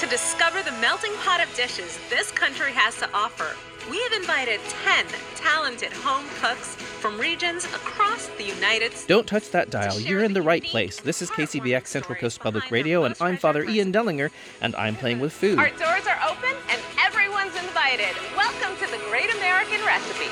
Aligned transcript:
To 0.00 0.06
discover 0.06 0.62
the 0.62 0.72
melting 0.72 1.14
pot 1.24 1.42
of 1.42 1.48
dishes 1.56 1.98
this 2.10 2.30
country 2.30 2.70
has 2.72 2.96
to 2.98 3.08
offer, 3.14 3.56
we 3.90 3.98
have 4.02 4.12
invited 4.12 4.60
10 4.84 5.06
talented 5.36 5.90
home 5.90 6.26
cooks 6.38 6.74
from 6.74 7.18
regions 7.18 7.64
across 7.64 8.28
the 8.36 8.44
United 8.44 8.92
States. 8.92 9.06
Don't 9.06 9.26
touch 9.26 9.50
that 9.52 9.70
dial. 9.70 9.98
You're 9.98 10.22
in 10.22 10.34
the 10.34 10.42
right 10.42 10.62
place. 10.62 11.00
This 11.00 11.22
is 11.22 11.30
KCBX 11.30 11.86
Central 11.86 12.14
Coast 12.18 12.40
Public 12.40 12.70
Radio, 12.70 13.04
and 13.04 13.14
I'm 13.22 13.38
Father 13.38 13.64
Ian 13.64 13.90
Dellinger, 13.90 14.30
and 14.60 14.76
I'm 14.76 14.96
playing 14.96 15.18
with 15.18 15.32
food. 15.32 15.58
Our 15.58 15.70
doors 15.70 16.06
are 16.06 16.20
open 16.28 16.54
and 16.68 16.80
everyone's 17.00 17.56
invited. 17.56 18.14
Welcome 18.36 18.76
to 18.84 18.90
the 18.92 19.02
Great 19.08 19.34
American 19.34 19.82
Recipe. 19.86 20.26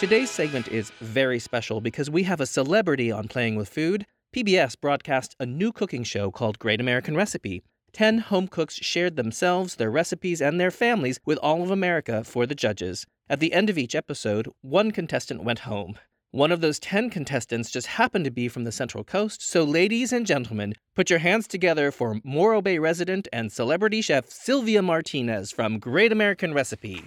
Today's 0.00 0.30
segment 0.30 0.66
is 0.66 0.90
very 1.00 1.38
special 1.38 1.80
because 1.80 2.10
we 2.10 2.24
have 2.24 2.40
a 2.40 2.46
celebrity 2.46 3.12
on 3.12 3.28
Playing 3.28 3.54
with 3.54 3.68
Food. 3.68 4.06
PBS 4.34 4.78
broadcast 4.78 5.34
a 5.40 5.46
new 5.46 5.72
cooking 5.72 6.04
show 6.04 6.30
called 6.30 6.58
Great 6.58 6.82
American 6.82 7.16
Recipe. 7.16 7.62
Ten 7.94 8.18
home 8.18 8.46
cooks 8.46 8.74
shared 8.74 9.16
themselves, 9.16 9.76
their 9.76 9.90
recipes, 9.90 10.42
and 10.42 10.60
their 10.60 10.70
families 10.70 11.18
with 11.24 11.38
all 11.38 11.62
of 11.62 11.70
America 11.70 12.22
for 12.22 12.44
the 12.44 12.54
judges. 12.54 13.06
At 13.30 13.40
the 13.40 13.54
end 13.54 13.70
of 13.70 13.78
each 13.78 13.94
episode, 13.94 14.46
one 14.60 14.90
contestant 14.90 15.44
went 15.44 15.60
home. 15.60 15.98
One 16.30 16.52
of 16.52 16.60
those 16.60 16.78
10 16.78 17.08
contestants 17.08 17.70
just 17.70 17.86
happened 17.86 18.26
to 18.26 18.30
be 18.30 18.48
from 18.48 18.64
the 18.64 18.72
Central 18.72 19.02
Coast, 19.02 19.40
so 19.40 19.64
ladies 19.64 20.12
and 20.12 20.26
gentlemen, 20.26 20.74
put 20.94 21.08
your 21.08 21.20
hands 21.20 21.48
together 21.48 21.90
for 21.90 22.20
Morro 22.22 22.60
Bay 22.60 22.78
resident 22.78 23.28
and 23.32 23.50
celebrity 23.50 24.02
chef 24.02 24.28
Sylvia 24.28 24.82
Martinez 24.82 25.52
from 25.52 25.78
Great 25.78 26.12
American 26.12 26.52
Recipe. 26.52 27.02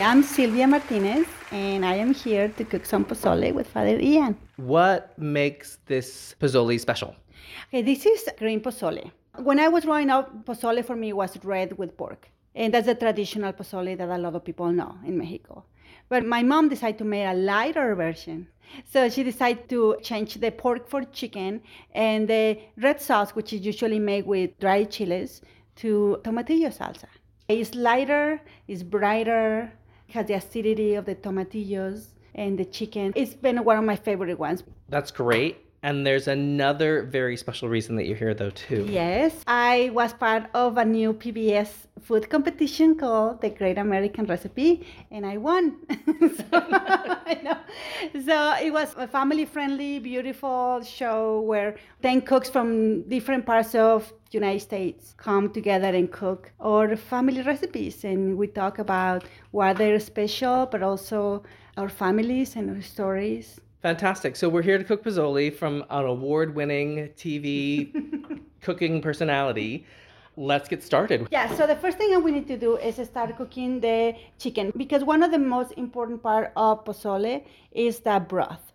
I'm 0.00 0.24
Sylvia 0.24 0.66
Martinez, 0.66 1.24
and 1.52 1.86
I 1.86 1.94
am 1.94 2.12
here 2.12 2.48
to 2.48 2.64
cook 2.64 2.84
some 2.84 3.04
pozole 3.04 3.52
with 3.54 3.68
Father 3.68 4.00
Ian. 4.00 4.36
What 4.56 5.16
makes 5.16 5.78
this 5.86 6.34
pozole 6.40 6.80
special? 6.80 7.14
Okay, 7.68 7.82
this 7.82 8.04
is 8.04 8.28
green 8.36 8.60
pozole. 8.60 9.12
When 9.38 9.60
I 9.60 9.68
was 9.68 9.84
growing 9.84 10.10
up, 10.10 10.44
pozole 10.44 10.84
for 10.84 10.96
me 10.96 11.12
was 11.12 11.38
red 11.44 11.78
with 11.78 11.96
pork. 11.96 12.28
And 12.56 12.74
that's 12.74 12.86
the 12.86 12.96
traditional 12.96 13.52
pozole 13.52 13.96
that 13.96 14.08
a 14.08 14.18
lot 14.18 14.34
of 14.34 14.44
people 14.44 14.72
know 14.72 14.96
in 15.06 15.16
Mexico. 15.16 15.64
But 16.08 16.26
my 16.26 16.42
mom 16.42 16.68
decided 16.68 16.98
to 16.98 17.04
make 17.04 17.28
a 17.28 17.34
lighter 17.34 17.94
version. 17.94 18.48
So 18.90 19.08
she 19.08 19.22
decided 19.22 19.68
to 19.68 19.96
change 20.02 20.34
the 20.34 20.50
pork 20.50 20.88
for 20.88 21.04
chicken 21.04 21.62
and 21.94 22.26
the 22.26 22.58
red 22.78 23.00
sauce, 23.00 23.30
which 23.36 23.52
is 23.52 23.64
usually 23.64 24.00
made 24.00 24.26
with 24.26 24.58
dried 24.58 24.90
chilies, 24.90 25.40
to 25.76 26.18
tomatillo 26.24 26.76
salsa. 26.76 27.06
It's 27.46 27.76
lighter, 27.76 28.40
it's 28.66 28.82
brighter, 28.82 29.70
has 30.14 30.26
the 30.26 30.34
acidity 30.34 30.94
of 30.94 31.04
the 31.06 31.14
tomatillos 31.16 32.06
and 32.36 32.56
the 32.56 32.64
chicken. 32.64 33.12
It's 33.16 33.34
been 33.34 33.64
one 33.64 33.76
of 33.76 33.84
my 33.84 33.96
favorite 33.96 34.38
ones. 34.38 34.62
That's 34.88 35.10
great. 35.10 35.56
And 35.84 36.06
there's 36.06 36.28
another 36.28 37.02
very 37.02 37.36
special 37.36 37.68
reason 37.68 37.96
that 37.96 38.06
you're 38.06 38.16
here, 38.16 38.32
though, 38.32 38.48
too. 38.48 38.86
Yes, 38.88 39.44
I 39.46 39.90
was 39.92 40.14
part 40.14 40.44
of 40.54 40.78
a 40.78 40.84
new 40.84 41.12
PBS 41.12 41.68
food 42.00 42.30
competition 42.30 42.94
called 42.94 43.42
the 43.42 43.50
Great 43.50 43.76
American 43.76 44.24
Recipe, 44.24 44.86
and 45.10 45.26
I 45.26 45.36
won. 45.36 45.76
so, 46.38 46.44
I 46.52 47.38
know. 47.44 47.58
so 48.24 48.54
it 48.64 48.72
was 48.72 48.94
a 48.96 49.06
family-friendly, 49.06 49.98
beautiful 49.98 50.80
show 50.82 51.42
where 51.42 51.76
10 52.02 52.22
cooks 52.22 52.48
from 52.48 53.02
different 53.02 53.44
parts 53.44 53.74
of 53.74 54.10
United 54.30 54.60
States 54.60 55.12
come 55.18 55.52
together 55.52 55.88
and 55.88 56.10
cook 56.10 56.50
our 56.60 56.96
family 56.96 57.42
recipes, 57.42 58.04
and 58.04 58.38
we 58.38 58.46
talk 58.46 58.78
about 58.78 59.24
why 59.50 59.74
they're 59.74 60.00
special, 60.00 60.64
but 60.64 60.82
also 60.82 61.42
our 61.76 61.90
families 61.90 62.56
and 62.56 62.70
our 62.70 62.80
stories. 62.80 63.60
Fantastic. 63.84 64.34
So 64.34 64.48
we're 64.48 64.62
here 64.62 64.78
to 64.78 64.84
cook 64.84 65.04
pozole 65.04 65.54
from 65.54 65.84
an 65.90 66.06
award-winning 66.06 67.10
TV 67.18 67.92
cooking 68.62 69.02
personality. 69.02 69.84
Let's 70.38 70.70
get 70.70 70.82
started. 70.82 71.28
Yeah, 71.30 71.54
so 71.54 71.66
the 71.66 71.76
first 71.76 71.98
thing 71.98 72.08
we 72.24 72.32
need 72.32 72.48
to 72.48 72.56
do 72.56 72.78
is 72.78 72.96
start 73.06 73.36
cooking 73.36 73.80
the 73.80 74.16
chicken 74.38 74.72
because 74.74 75.04
one 75.04 75.22
of 75.22 75.32
the 75.32 75.38
most 75.38 75.72
important 75.72 76.22
part 76.22 76.50
of 76.56 76.86
pozole 76.86 77.44
is 77.72 78.00
the 78.00 78.24
broth. 78.26 78.72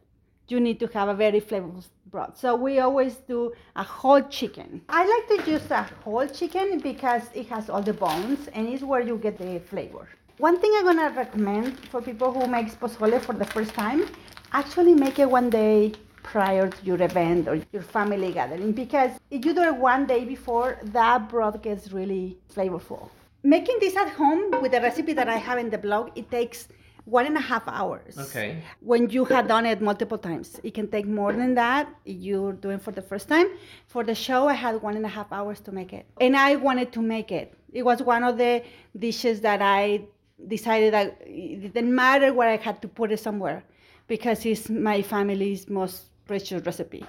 You 0.47 0.59
need 0.59 0.79
to 0.79 0.85
have 0.93 1.09
a 1.09 1.15
very 1.15 1.41
flavorful 1.41 1.87
broth. 2.11 2.37
So 2.37 2.55
we 2.55 2.77
always 2.77 3.15
do 3.15 3.51
a 3.75 3.83
whole 3.83 4.21
chicken. 4.21 4.83
I 4.89 5.01
like 5.13 5.25
to 5.43 5.51
use 5.51 5.71
a 5.71 5.89
whole 6.03 6.27
chicken 6.27 6.81
because 6.81 7.23
it 7.33 7.47
has 7.47 7.67
all 7.67 7.81
the 7.81 7.93
bones 7.93 8.47
and 8.53 8.67
it's 8.67 8.83
where 8.83 9.01
you 9.01 9.17
get 9.17 9.39
the 9.39 9.59
flavor. 9.71 10.07
One 10.37 10.59
thing 10.61 10.71
I'm 10.75 10.85
gonna 10.85 11.09
recommend 11.17 11.79
for 11.89 11.99
people 11.99 12.31
who 12.31 12.45
make 12.45 12.67
pozole 12.79 13.19
for 13.19 13.33
the 13.33 13.45
first 13.45 13.73
time 13.73 14.05
actually 14.51 14.93
make 14.95 15.19
it 15.19 15.29
one 15.29 15.49
day 15.49 15.93
prior 16.23 16.69
to 16.69 16.85
your 16.85 17.01
event 17.01 17.47
or 17.47 17.59
your 17.71 17.81
family 17.81 18.31
gathering 18.31 18.71
because 18.71 19.11
if 19.31 19.45
you 19.45 19.53
do 19.53 19.63
it 19.63 19.75
one 19.75 20.05
day 20.05 20.25
before, 20.25 20.77
that 20.83 21.29
broth 21.29 21.61
gets 21.61 21.91
really 21.91 22.37
flavorful. 22.53 23.09
Making 23.43 23.77
this 23.79 23.95
at 23.95 24.09
home 24.09 24.61
with 24.61 24.71
the 24.71 24.81
recipe 24.81 25.13
that 25.13 25.29
I 25.29 25.37
have 25.37 25.57
in 25.57 25.69
the 25.69 25.77
blog, 25.77 26.11
it 26.15 26.29
takes 26.29 26.67
one 27.05 27.25
and 27.25 27.37
a 27.37 27.39
half 27.39 27.63
hours. 27.67 28.17
Okay. 28.17 28.61
When 28.81 29.09
you 29.09 29.25
have 29.25 29.47
done 29.47 29.65
it 29.65 29.81
multiple 29.81 30.17
times, 30.17 30.59
it 30.61 30.73
can 30.73 30.87
take 30.89 31.07
more 31.07 31.31
than 31.33 31.55
that. 31.55 31.87
You're 32.05 32.53
doing 32.53 32.79
for 32.79 32.91
the 32.91 33.01
first 33.01 33.27
time. 33.27 33.47
For 33.87 34.03
the 34.03 34.13
show, 34.13 34.47
I 34.47 34.53
had 34.53 34.81
one 34.81 34.95
and 34.95 35.05
a 35.05 35.09
half 35.09 35.31
hours 35.31 35.59
to 35.61 35.71
make 35.71 35.93
it, 35.93 36.05
and 36.19 36.35
I 36.35 36.57
wanted 36.57 36.91
to 36.93 37.01
make 37.01 37.31
it. 37.31 37.53
It 37.71 37.83
was 37.83 38.03
one 38.03 38.23
of 38.23 38.37
the 38.37 38.63
dishes 38.97 39.41
that 39.41 39.61
I 39.61 40.01
decided 40.47 40.93
that 40.93 41.17
it 41.25 41.73
didn't 41.73 41.95
matter 41.95 42.33
where 42.33 42.49
I 42.49 42.57
had 42.57 42.81
to 42.81 42.87
put 42.87 43.11
it 43.11 43.19
somewhere 43.19 43.63
because 44.09 44.45
it's 44.45 44.69
my 44.69 45.01
family's 45.01 45.69
most 45.69 46.07
precious 46.27 46.65
recipe. 46.65 47.05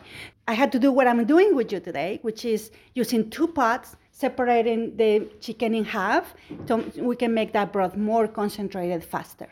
I 0.47 0.55
had 0.55 0.71
to 0.73 0.79
do 0.79 0.93
what 0.93 1.07
I'm 1.09 1.25
doing 1.25 1.55
with 1.57 1.73
you 1.73 1.81
today, 1.81 2.21
which 2.23 2.45
is 2.45 2.71
using 2.95 3.29
two 3.31 3.49
pots, 3.49 3.97
separating 4.13 4.97
the 4.97 5.29
chicken 5.41 5.75
in 5.75 5.85
half 5.85 6.35
so 6.67 6.85
we 6.97 7.17
can 7.17 7.35
make 7.35 7.53
that 7.53 7.73
broth 7.73 7.97
more 7.97 8.29
concentrated 8.29 9.03
faster. 9.03 9.49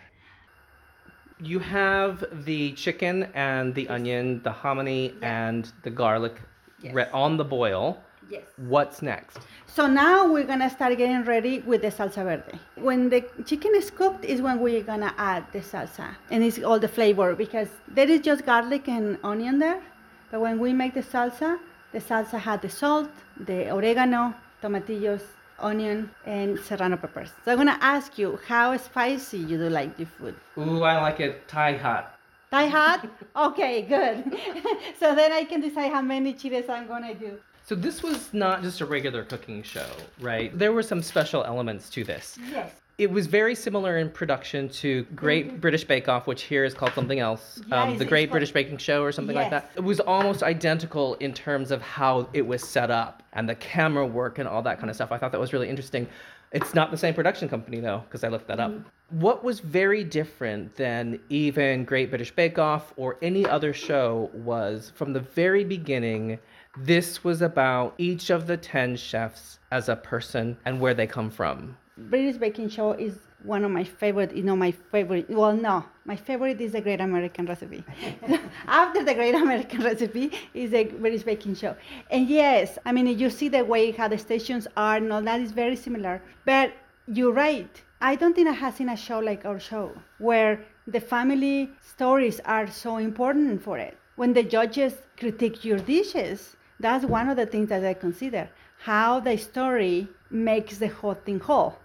You 1.41 1.59
have 1.59 2.25
the 2.45 2.73
chicken 2.73 3.29
and 3.35 3.75
the 3.75 3.89
onion, 3.89 4.43
the 4.43 4.53
hominy 4.53 5.15
and 5.23 5.71
the 5.83 5.91
garlic 5.91 6.37
Yes. 6.81 6.95
re- 6.95 7.09
on 7.13 7.37
the 7.37 7.45
boil. 7.45 7.99
Yes. 8.29 8.43
What's 8.57 9.01
next? 9.01 9.39
So 9.67 9.87
now 9.87 10.31
we're 10.31 10.45
gonna 10.45 10.69
start 10.69 10.97
getting 10.99 11.25
ready 11.25 11.61
with 11.61 11.81
the 11.83 11.89
salsa 11.89 12.25
verde. 12.25 12.59
When 12.77 13.09
the 13.09 13.25
chicken 13.47 13.73
is 13.75 13.91
cooked 13.91 14.25
is 14.25 14.43
when 14.43 14.61
we're 14.61 14.83
gonna 14.83 15.15
add 15.17 15.45
the 15.53 15.61
salsa 15.61 16.15
and 16.31 16.45
it's 16.45 16.59
all 16.63 16.79
the 16.79 16.89
flavor 16.89 17.35
because 17.35 17.69
there 17.89 18.11
is 18.11 18.21
just 18.21 18.45
garlic 18.45 18.89
and 18.89 19.19
onion 19.25 19.59
there. 19.59 19.81
But 20.31 20.41
when 20.41 20.59
we 20.59 20.73
make 20.73 20.95
the 20.95 21.03
salsa, 21.03 21.59
the 21.93 22.01
salsa 22.01 22.39
had 22.39 22.61
the 22.61 22.69
salt, 22.69 23.11
the 23.47 23.73
oregano, 23.75 24.35
tomatillos, 24.63 25.23
onion, 25.59 26.11
and 26.27 26.59
serrano 26.61 26.97
peppers. 26.97 27.31
So 27.45 27.53
I'm 27.53 27.59
gonna 27.59 27.79
ask 27.81 28.19
you 28.19 28.39
how 28.47 28.77
spicy 28.77 29.39
you 29.39 29.57
do 29.57 29.71
like 29.71 29.99
your 29.99 30.09
food. 30.19 30.35
Ooh, 30.59 30.83
I 30.83 31.01
like 31.01 31.21
it 31.21 31.49
Thai 31.49 31.77
hot. 31.77 32.15
Thai 32.51 32.67
hot? 32.67 33.07
Okay, 33.37 33.83
good. 33.83 34.25
so 35.01 35.15
then 35.15 35.33
I 35.33 35.45
can 35.45 35.61
decide 35.61 35.93
how 35.93 36.03
many 36.03 36.33
chiles 36.35 36.69
I'm 36.69 36.87
gonna 36.87 37.15
do. 37.15 37.39
So 37.69 37.75
this 37.75 38.03
was 38.03 38.33
not 38.33 38.63
just 38.63 38.81
a 38.81 38.87
regular 38.87 39.25
cooking 39.25 39.63
show, 39.63 39.85
right? 40.21 40.59
There 40.59 40.73
were 40.73 40.83
some 40.83 41.03
special 41.03 41.45
elements 41.45 41.91
to 41.91 42.03
this. 42.03 42.39
Yes. 42.51 42.73
It 42.97 43.11
was 43.11 43.27
very 43.27 43.55
similar 43.55 43.99
in 43.99 44.09
production 44.09 44.71
to 44.71 45.03
Great 45.15 45.61
British 45.61 45.85
Bake 45.85 46.09
Off, 46.09 46.27
which 46.27 46.45
here 46.45 46.65
is 46.65 46.73
called 46.73 46.95
something 46.95 47.19
else, 47.19 47.61
yeah, 47.69 47.83
um, 47.83 47.99
the 47.99 48.07
Great 48.07 48.29
called- 48.29 48.33
British 48.33 48.53
Baking 48.53 48.79
Show 48.79 49.03
or 49.03 49.13
something 49.13 49.37
like 49.37 49.51
that. 49.51 49.71
It 49.77 49.83
was 49.85 50.01
almost 50.01 50.43
identical 50.43 51.17
in 51.17 51.35
terms 51.35 51.71
of 51.71 51.83
how 51.83 52.31
it 52.33 52.47
was 52.47 52.67
set 52.67 52.91
up 52.91 53.23
and 53.35 53.47
the 53.47 53.55
camera 53.57 54.07
work 54.07 54.39
and 54.39 54.49
all 54.49 54.63
that 54.63 54.79
kind 54.79 54.89
of 54.89 54.97
stuff. 54.97 55.13
I 55.13 55.19
thought 55.19 55.33
that 55.33 55.41
was 55.41 55.53
really 55.53 55.69
interesting. 55.69 56.09
It's 56.53 56.75
not 56.75 56.91
the 56.91 56.97
same 56.97 57.13
production 57.13 57.51
company 57.51 57.81
though, 57.81 58.03
because 58.07 58.25
I 58.25 58.29
looked 58.29 58.49
that 58.49 58.61
up. 58.61 58.73
What 59.11 59.45
was 59.45 59.61
very 59.61 60.05
different 60.05 60.75
than 60.77 61.21
even 61.29 61.85
Great 61.85 62.09
British 62.09 62.31
Bake 62.31 62.59
Off 62.59 62.95
or 62.97 63.19
any 63.21 63.45
other 63.45 63.75
show 63.75 64.31
was 64.33 64.91
from 64.95 65.13
the 65.13 65.21
very 65.21 65.65
beginning, 65.65 66.39
this 66.85 67.25
was 67.25 67.43
about 67.43 67.95
each 67.99 68.31
of 68.31 68.47
the 68.47 68.57
10 68.57 68.97
chefs 68.97 69.59
as 69.71 69.89
a 69.89 69.97
person 69.97 70.57
and 70.65 70.81
where 70.81 70.95
they 70.95 71.07
come 71.07 71.31
from. 71.31 71.77
British 71.97 72.37
Baking 72.37 72.69
Show 72.69 72.93
is 72.93 73.19
one 73.43 73.65
of 73.65 73.71
my 73.71 73.85
favorite, 73.85 74.35
you 74.35 74.43
know, 74.43 74.55
my 74.55 74.71
favorite, 74.71 75.29
well, 75.29 75.53
no, 75.53 75.85
my 76.05 76.15
favorite 76.15 76.61
is 76.61 76.73
the 76.73 76.81
Great 76.81 77.01
American 77.01 77.47
Recipe. 77.47 77.85
After 78.67 79.05
the 79.05 79.15
Great 79.15 79.35
American 79.35 79.83
Recipe 79.83 80.33
is 80.55 80.71
the 80.71 80.85
British 80.85 81.23
Baking 81.23 81.55
Show. 81.55 81.75
And 82.11 82.29
yes, 82.29 82.79
I 82.85 82.93
mean, 82.93 83.07
you 83.19 83.31
see 83.31 83.49
the 83.49 83.65
way 83.65 83.91
how 83.91 84.09
the 84.09 84.19
stations 84.19 84.69
are 84.77 84.97
and 84.97 85.13
all 85.13 85.23
that 85.23 85.41
is 85.41 85.53
very 85.53 85.77
similar. 85.77 86.23
But 86.45 86.73
you're 87.07 87.33
right. 87.33 87.83
I 88.01 88.15
don't 88.15 88.35
think 88.35 88.49
I 88.49 88.53
have 88.53 88.77
seen 88.77 88.89
a 88.89 88.97
show 88.97 89.19
like 89.19 89.45
our 89.45 89.59
show 89.59 89.93
where 90.19 90.65
the 90.87 91.01
family 91.01 91.71
stories 91.81 92.41
are 92.45 92.69
so 92.69 92.99
important 92.99 93.63
for 93.63 93.79
it. 93.79 93.97
When 94.15 94.33
the 94.33 94.43
judges 94.43 94.95
critique 95.17 95.65
your 95.65 95.79
dishes, 95.79 96.57
that's 96.81 97.05
one 97.05 97.29
of 97.29 97.37
the 97.37 97.47
things 97.47 97.69
that 97.69 97.85
I 97.85 97.95
consider 97.95 98.49
how 98.79 99.21
the 99.21 99.37
story 99.37 100.09
makes 100.31 100.79
the 100.79 100.89
whole 100.89 101.15
thing 101.15 101.41
whole, 101.41 101.77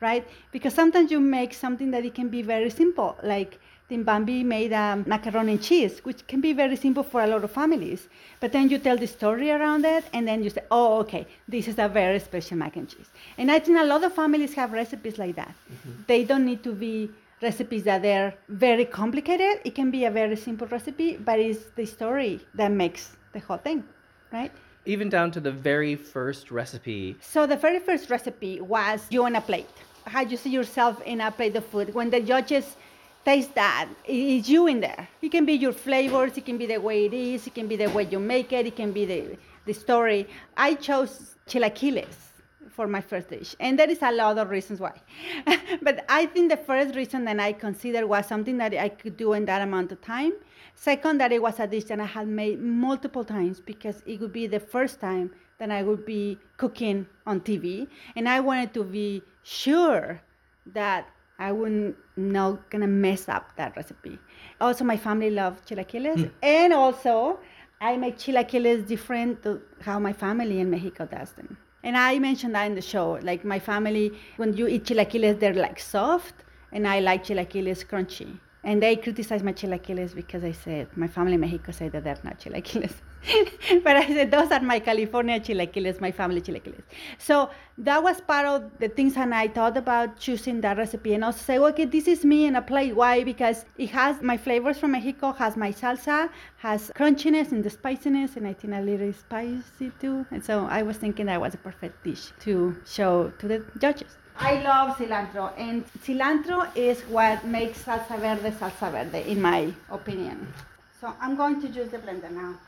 right? 0.00 0.26
Because 0.50 0.74
sometimes 0.74 1.10
you 1.10 1.20
make 1.20 1.54
something 1.54 1.90
that 1.92 2.04
it 2.04 2.14
can 2.14 2.28
be 2.28 2.42
very 2.42 2.70
simple, 2.70 3.16
like 3.22 3.58
Team 3.88 4.04
Bambi 4.04 4.42
made 4.44 4.72
um, 4.72 5.04
macaroni 5.06 5.52
and 5.52 5.62
cheese, 5.62 6.00
which 6.00 6.26
can 6.26 6.40
be 6.40 6.52
very 6.52 6.76
simple 6.76 7.02
for 7.02 7.22
a 7.22 7.26
lot 7.26 7.44
of 7.44 7.50
families. 7.50 8.08
But 8.40 8.52
then 8.52 8.68
you 8.68 8.78
tell 8.78 8.96
the 8.96 9.06
story 9.06 9.50
around 9.50 9.84
it, 9.84 10.04
and 10.12 10.26
then 10.26 10.42
you 10.42 10.50
say, 10.50 10.62
oh, 10.70 10.98
okay, 11.00 11.26
this 11.48 11.68
is 11.68 11.78
a 11.78 11.88
very 11.88 12.18
special 12.20 12.56
mac 12.56 12.76
and 12.76 12.88
cheese. 12.88 13.08
And 13.38 13.50
I 13.50 13.58
think 13.58 13.78
a 13.78 13.84
lot 13.84 14.04
of 14.04 14.12
families 14.14 14.54
have 14.54 14.72
recipes 14.72 15.18
like 15.18 15.36
that. 15.36 15.54
Mm-hmm. 15.72 16.02
They 16.06 16.24
don't 16.24 16.44
need 16.44 16.62
to 16.64 16.72
be 16.72 17.10
recipes 17.40 17.82
that 17.84 18.04
are 18.04 18.34
very 18.48 18.84
complicated. 18.84 19.60
It 19.64 19.74
can 19.74 19.90
be 19.90 20.04
a 20.04 20.10
very 20.10 20.36
simple 20.36 20.66
recipe, 20.68 21.16
but 21.16 21.38
it's 21.38 21.64
the 21.76 21.86
story 21.86 22.40
that 22.54 22.70
makes 22.70 23.16
the 23.32 23.40
whole 23.40 23.58
thing, 23.58 23.84
right? 24.32 24.52
Even 24.84 25.08
down 25.08 25.30
to 25.32 25.40
the 25.40 25.52
very 25.52 25.94
first 25.94 26.50
recipe. 26.50 27.16
So 27.20 27.46
the 27.46 27.56
very 27.56 27.78
first 27.78 28.10
recipe 28.10 28.60
was 28.60 29.06
you 29.10 29.24
on 29.24 29.36
a 29.36 29.40
plate. 29.40 29.68
How 30.06 30.22
you 30.22 30.36
see 30.36 30.50
yourself 30.50 31.00
in 31.02 31.20
a 31.20 31.30
plate 31.30 31.54
of 31.54 31.64
food. 31.66 31.94
When 31.94 32.10
the 32.10 32.20
judges 32.20 32.76
taste 33.24 33.54
that, 33.54 33.88
it's 34.04 34.48
you 34.48 34.66
in 34.66 34.80
there. 34.80 35.08
It 35.20 35.30
can 35.30 35.44
be 35.44 35.52
your 35.52 35.72
flavors, 35.72 36.36
it 36.36 36.44
can 36.44 36.58
be 36.58 36.66
the 36.66 36.78
way 36.78 37.06
it 37.06 37.14
is, 37.14 37.46
it 37.46 37.54
can 37.54 37.68
be 37.68 37.76
the 37.76 37.88
way 37.90 38.04
you 38.04 38.18
make 38.18 38.52
it, 38.52 38.66
it 38.66 38.74
can 38.74 38.90
be 38.90 39.04
the, 39.04 39.36
the 39.64 39.72
story. 39.72 40.26
I 40.56 40.74
chose 40.74 41.36
chilaquiles 41.46 42.32
for 42.72 42.88
my 42.88 43.00
first 43.00 43.28
dish. 43.28 43.54
And 43.60 43.78
there 43.78 43.88
is 43.88 44.02
a 44.02 44.10
lot 44.10 44.38
of 44.38 44.50
reasons 44.50 44.80
why. 44.80 45.00
but 45.82 46.04
I 46.08 46.26
think 46.26 46.50
the 46.50 46.56
first 46.56 46.94
reason 46.96 47.24
that 47.26 47.38
I 47.38 47.52
considered 47.52 48.06
was 48.06 48.26
something 48.26 48.56
that 48.58 48.74
I 48.74 48.88
could 48.88 49.16
do 49.16 49.34
in 49.34 49.44
that 49.44 49.62
amount 49.62 49.92
of 49.92 50.00
time. 50.00 50.32
Second, 50.74 51.18
that 51.20 51.32
it 51.32 51.40
was 51.40 51.60
a 51.60 51.66
dish 51.66 51.84
that 51.84 52.00
I 52.00 52.06
had 52.06 52.28
made 52.28 52.60
multiple 52.60 53.24
times 53.24 53.60
because 53.60 54.02
it 54.06 54.20
would 54.20 54.32
be 54.32 54.46
the 54.46 54.60
first 54.60 55.00
time 55.00 55.30
that 55.58 55.70
I 55.70 55.82
would 55.82 56.04
be 56.04 56.38
cooking 56.56 57.06
on 57.26 57.40
TV. 57.40 57.86
And 58.16 58.28
I 58.28 58.40
wanted 58.40 58.74
to 58.74 58.84
be 58.84 59.22
sure 59.44 60.20
that 60.66 61.06
I 61.38 61.52
wouldn't 61.52 61.96
not 62.16 62.70
gonna 62.70 62.86
mess 62.86 63.28
up 63.28 63.56
that 63.56 63.76
recipe. 63.76 64.18
Also, 64.60 64.84
my 64.84 64.96
family 64.96 65.30
loves 65.30 65.60
chilaquiles, 65.62 66.16
mm. 66.16 66.30
and 66.42 66.72
also 66.72 67.38
I 67.80 67.96
make 67.96 68.16
chilaquiles 68.18 68.86
different 68.86 69.42
to 69.42 69.60
how 69.80 69.98
my 69.98 70.12
family 70.12 70.60
in 70.60 70.70
Mexico 70.70 71.06
does 71.06 71.32
them. 71.32 71.56
And 71.84 71.96
I 71.96 72.18
mentioned 72.18 72.54
that 72.54 72.66
in 72.66 72.74
the 72.76 72.82
show. 72.82 73.18
Like 73.22 73.44
my 73.44 73.58
family, 73.58 74.12
when 74.36 74.56
you 74.56 74.68
eat 74.68 74.84
chilaquiles, 74.84 75.40
they're 75.40 75.54
like 75.54 75.80
soft, 75.80 76.34
and 76.70 76.86
I 76.86 77.00
like 77.00 77.24
chilaquiles 77.24 77.84
crunchy. 77.86 78.38
And 78.64 78.80
they 78.80 78.94
criticize 78.94 79.42
my 79.42 79.52
chilaquiles 79.52 80.14
because 80.14 80.44
I 80.44 80.52
said, 80.52 80.88
my 80.96 81.08
family 81.08 81.34
in 81.34 81.40
Mexico 81.40 81.72
said 81.72 81.92
that 81.92 82.04
they're 82.04 82.18
not 82.22 82.38
chilaquiles. 82.38 82.92
but 83.82 83.96
I 83.96 84.06
said, 84.06 84.30
those 84.30 84.52
are 84.52 84.60
my 84.60 84.78
California 84.78 85.40
chilaquiles, 85.40 86.00
my 86.00 86.12
family 86.12 86.40
chilaquiles. 86.40 86.82
So 87.18 87.50
that 87.78 88.00
was 88.02 88.20
part 88.20 88.46
of 88.46 88.70
the 88.78 88.88
things 88.88 89.16
and 89.16 89.34
I 89.34 89.48
thought 89.48 89.76
about 89.76 90.16
choosing 90.16 90.60
that 90.60 90.76
recipe 90.76 91.14
and 91.14 91.24
also 91.24 91.38
say, 91.38 91.58
okay, 91.58 91.86
this 91.86 92.06
is 92.06 92.24
me 92.24 92.46
in 92.46 92.54
a 92.54 92.62
plate. 92.62 92.94
Why? 92.94 93.24
Because 93.24 93.64
it 93.78 93.90
has 93.90 94.22
my 94.22 94.36
flavors 94.36 94.78
from 94.78 94.92
Mexico, 94.92 95.32
has 95.32 95.56
my 95.56 95.72
salsa, 95.72 96.30
has 96.58 96.92
crunchiness 96.94 97.50
and 97.50 97.64
the 97.64 97.70
spiciness, 97.70 98.36
and 98.36 98.46
I 98.46 98.52
think 98.52 98.74
a 98.74 98.80
little 98.80 99.12
spicy 99.12 99.90
too. 100.00 100.24
And 100.30 100.44
so 100.44 100.66
I 100.66 100.82
was 100.82 100.96
thinking 100.98 101.26
that 101.26 101.40
was 101.40 101.54
a 101.54 101.58
perfect 101.58 102.04
dish 102.04 102.32
to 102.40 102.76
show 102.86 103.32
to 103.40 103.48
the 103.48 103.64
judges. 103.78 104.16
I 104.44 104.60
love 104.60 104.96
cilantro, 104.96 105.52
and 105.56 105.84
cilantro 106.04 106.68
is 106.74 107.00
what 107.02 107.44
makes 107.44 107.84
salsa 107.84 108.18
verde 108.18 108.50
salsa 108.50 108.90
verde, 108.90 109.22
in 109.30 109.40
my 109.40 109.72
opinion. 109.88 110.52
So 111.00 111.14
I'm 111.20 111.36
going 111.36 111.60
to 111.62 111.68
use 111.68 111.90
the 111.90 111.98
blender 111.98 112.28
now. 112.28 112.58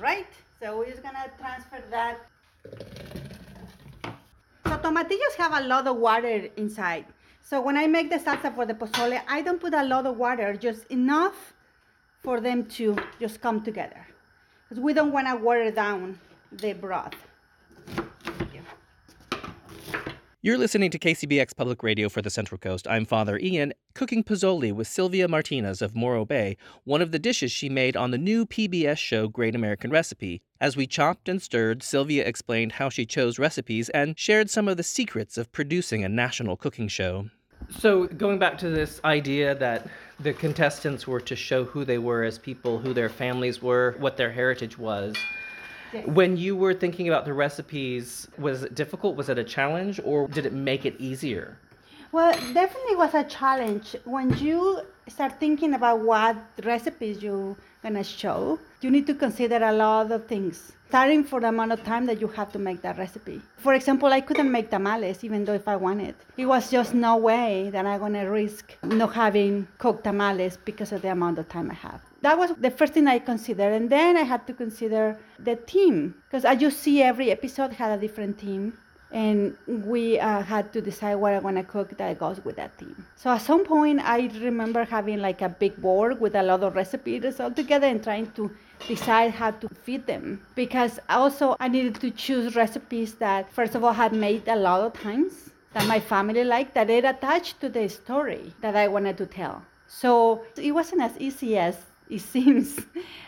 Right, 0.00 0.26
so 0.60 0.78
we're 0.78 0.90
just 0.90 1.04
gonna 1.04 1.30
transfer 1.38 1.80
that. 1.90 2.18
So 4.66 4.76
tomatillos 4.82 5.36
have 5.38 5.52
a 5.62 5.64
lot 5.68 5.86
of 5.86 5.96
water 5.98 6.48
inside. 6.56 7.04
So 7.42 7.60
when 7.60 7.76
I 7.76 7.86
make 7.86 8.10
the 8.10 8.18
salsa 8.18 8.52
for 8.52 8.66
the 8.66 8.74
pozole, 8.74 9.20
I 9.28 9.40
don't 9.40 9.60
put 9.60 9.72
a 9.72 9.84
lot 9.84 10.04
of 10.06 10.16
water, 10.16 10.56
just 10.56 10.86
enough 10.90 11.54
for 12.24 12.40
them 12.40 12.66
to 12.76 12.96
just 13.20 13.40
come 13.40 13.62
together. 13.62 14.04
Because 14.68 14.82
we 14.82 14.92
don't 14.92 15.12
want 15.12 15.28
to 15.28 15.36
water 15.36 15.70
down 15.70 16.18
the 16.52 16.74
broth. 16.74 17.14
You're 20.44 20.58
listening 20.58 20.90
to 20.90 20.98
KCBX 20.98 21.56
Public 21.56 21.84
Radio 21.84 22.08
for 22.08 22.20
the 22.20 22.28
Central 22.28 22.58
Coast. 22.58 22.88
I'm 22.88 23.04
Father 23.04 23.38
Ian, 23.38 23.72
cooking 23.94 24.24
pozole 24.24 24.72
with 24.72 24.88
Sylvia 24.88 25.28
Martinez 25.28 25.80
of 25.80 25.94
Morro 25.94 26.24
Bay, 26.24 26.56
one 26.82 27.00
of 27.00 27.12
the 27.12 27.20
dishes 27.20 27.52
she 27.52 27.68
made 27.68 27.96
on 27.96 28.10
the 28.10 28.18
new 28.18 28.44
PBS 28.44 28.98
show 28.98 29.28
Great 29.28 29.54
American 29.54 29.92
Recipe. 29.92 30.42
As 30.60 30.76
we 30.76 30.88
chopped 30.88 31.28
and 31.28 31.40
stirred, 31.40 31.82
Sylvia 31.82 32.24
explained 32.24 32.72
how 32.72 32.88
she 32.88 33.06
chose 33.06 33.38
recipes 33.38 33.88
and 33.90 34.18
shared 34.18 34.50
some 34.50 34.66
of 34.66 34.76
the 34.76 34.82
secrets 34.82 35.38
of 35.38 35.52
producing 35.52 36.02
a 36.02 36.08
national 36.08 36.56
cooking 36.56 36.88
show. 36.88 37.30
So, 37.78 38.08
going 38.08 38.40
back 38.40 38.58
to 38.58 38.68
this 38.68 39.00
idea 39.04 39.54
that 39.54 39.86
the 40.18 40.32
contestants 40.32 41.06
were 41.06 41.20
to 41.20 41.36
show 41.36 41.62
who 41.62 41.84
they 41.84 41.98
were 41.98 42.24
as 42.24 42.36
people, 42.36 42.78
who 42.78 42.92
their 42.92 43.08
families 43.08 43.62
were, 43.62 43.94
what 44.00 44.16
their 44.16 44.32
heritage 44.32 44.76
was, 44.76 45.14
when 46.04 46.36
you 46.36 46.56
were 46.56 46.74
thinking 46.74 47.08
about 47.08 47.24
the 47.24 47.32
recipes, 47.32 48.28
was 48.38 48.62
it 48.62 48.74
difficult? 48.74 49.16
Was 49.16 49.28
it 49.28 49.38
a 49.38 49.44
challenge 49.44 50.00
or 50.04 50.28
did 50.28 50.46
it 50.46 50.52
make 50.52 50.86
it 50.86 50.94
easier? 50.98 51.58
Well, 52.12 52.32
definitely 52.52 52.96
was 52.96 53.14
a 53.14 53.24
challenge. 53.24 53.96
When 54.04 54.36
you 54.38 54.82
start 55.08 55.38
thinking 55.40 55.74
about 55.74 56.00
what 56.00 56.36
recipes 56.64 57.22
you're 57.22 57.56
gonna 57.82 58.04
show, 58.04 58.58
you 58.80 58.90
need 58.90 59.06
to 59.06 59.14
consider 59.14 59.56
a 59.62 59.72
lot 59.72 60.10
of 60.12 60.26
things 60.26 60.72
starting 60.92 61.24
for 61.24 61.40
the 61.40 61.48
amount 61.48 61.72
of 61.72 61.82
time 61.84 62.04
that 62.04 62.20
you 62.20 62.28
have 62.28 62.52
to 62.52 62.58
make 62.58 62.82
that 62.82 62.98
recipe. 62.98 63.40
For 63.56 63.72
example, 63.72 64.10
I 64.12 64.20
couldn't 64.20 64.52
make 64.52 64.68
tamales 64.68 65.24
even 65.24 65.44
though 65.46 65.54
if 65.54 65.66
I 65.66 65.74
wanted. 65.74 66.14
It 66.36 66.44
was 66.44 66.70
just 66.70 66.92
no 66.92 67.16
way 67.16 67.70
that 67.70 67.86
I'm 67.86 67.98
gonna 67.98 68.30
risk 68.30 68.76
not 68.82 69.14
having 69.14 69.66
cooked 69.78 70.04
tamales 70.04 70.58
because 70.62 70.92
of 70.92 71.00
the 71.00 71.10
amount 71.10 71.38
of 71.38 71.48
time 71.48 71.70
I 71.70 71.74
have. 71.74 72.02
That 72.20 72.36
was 72.36 72.50
the 72.60 72.70
first 72.70 72.92
thing 72.92 73.08
I 73.08 73.20
considered, 73.20 73.72
and 73.72 73.88
then 73.88 74.18
I 74.18 74.22
had 74.22 74.46
to 74.48 74.52
consider 74.52 75.18
the 75.38 75.56
team 75.56 76.14
because 76.28 76.44
as 76.44 76.60
you 76.60 76.70
see, 76.70 77.02
every 77.02 77.30
episode 77.30 77.72
had 77.72 77.98
a 77.98 78.00
different 78.00 78.38
team 78.38 78.76
and 79.12 79.56
we 79.66 80.18
uh, 80.18 80.42
had 80.42 80.72
to 80.72 80.80
decide 80.80 81.16
what 81.16 81.34
I 81.34 81.38
want 81.38 81.58
to 81.58 81.62
cook 81.62 81.96
that 81.98 82.18
goes 82.18 82.42
with 82.44 82.56
that 82.56 82.72
theme. 82.78 83.04
So 83.16 83.30
at 83.30 83.42
some 83.42 83.64
point, 83.64 84.00
I 84.00 84.30
remember 84.40 84.84
having 84.84 85.20
like 85.20 85.42
a 85.42 85.50
big 85.50 85.76
board 85.76 86.18
with 86.18 86.34
a 86.34 86.42
lot 86.42 86.62
of 86.62 86.74
recipes 86.74 87.38
all 87.38 87.50
together 87.50 87.86
and 87.86 88.02
trying 88.02 88.30
to 88.32 88.50
decide 88.88 89.32
how 89.32 89.50
to 89.50 89.68
feed 89.68 90.06
them. 90.06 90.40
Because 90.54 90.98
also 91.10 91.56
I 91.60 91.68
needed 91.68 91.96
to 91.96 92.10
choose 92.10 92.56
recipes 92.56 93.14
that, 93.16 93.52
first 93.52 93.74
of 93.74 93.84
all, 93.84 93.92
had 93.92 94.14
made 94.14 94.48
a 94.48 94.56
lot 94.56 94.80
of 94.80 94.94
times 94.94 95.50
that 95.74 95.86
my 95.86 96.00
family 96.00 96.44
liked, 96.44 96.74
that 96.74 96.88
it 96.88 97.04
attached 97.04 97.60
to 97.60 97.68
the 97.68 97.88
story 97.88 98.54
that 98.62 98.76
I 98.76 98.88
wanted 98.88 99.18
to 99.18 99.26
tell. 99.26 99.62
So 99.86 100.42
it 100.56 100.72
wasn't 100.72 101.02
as 101.02 101.12
easy 101.18 101.58
as 101.58 101.76
it 102.08 102.20
seems. 102.32 102.80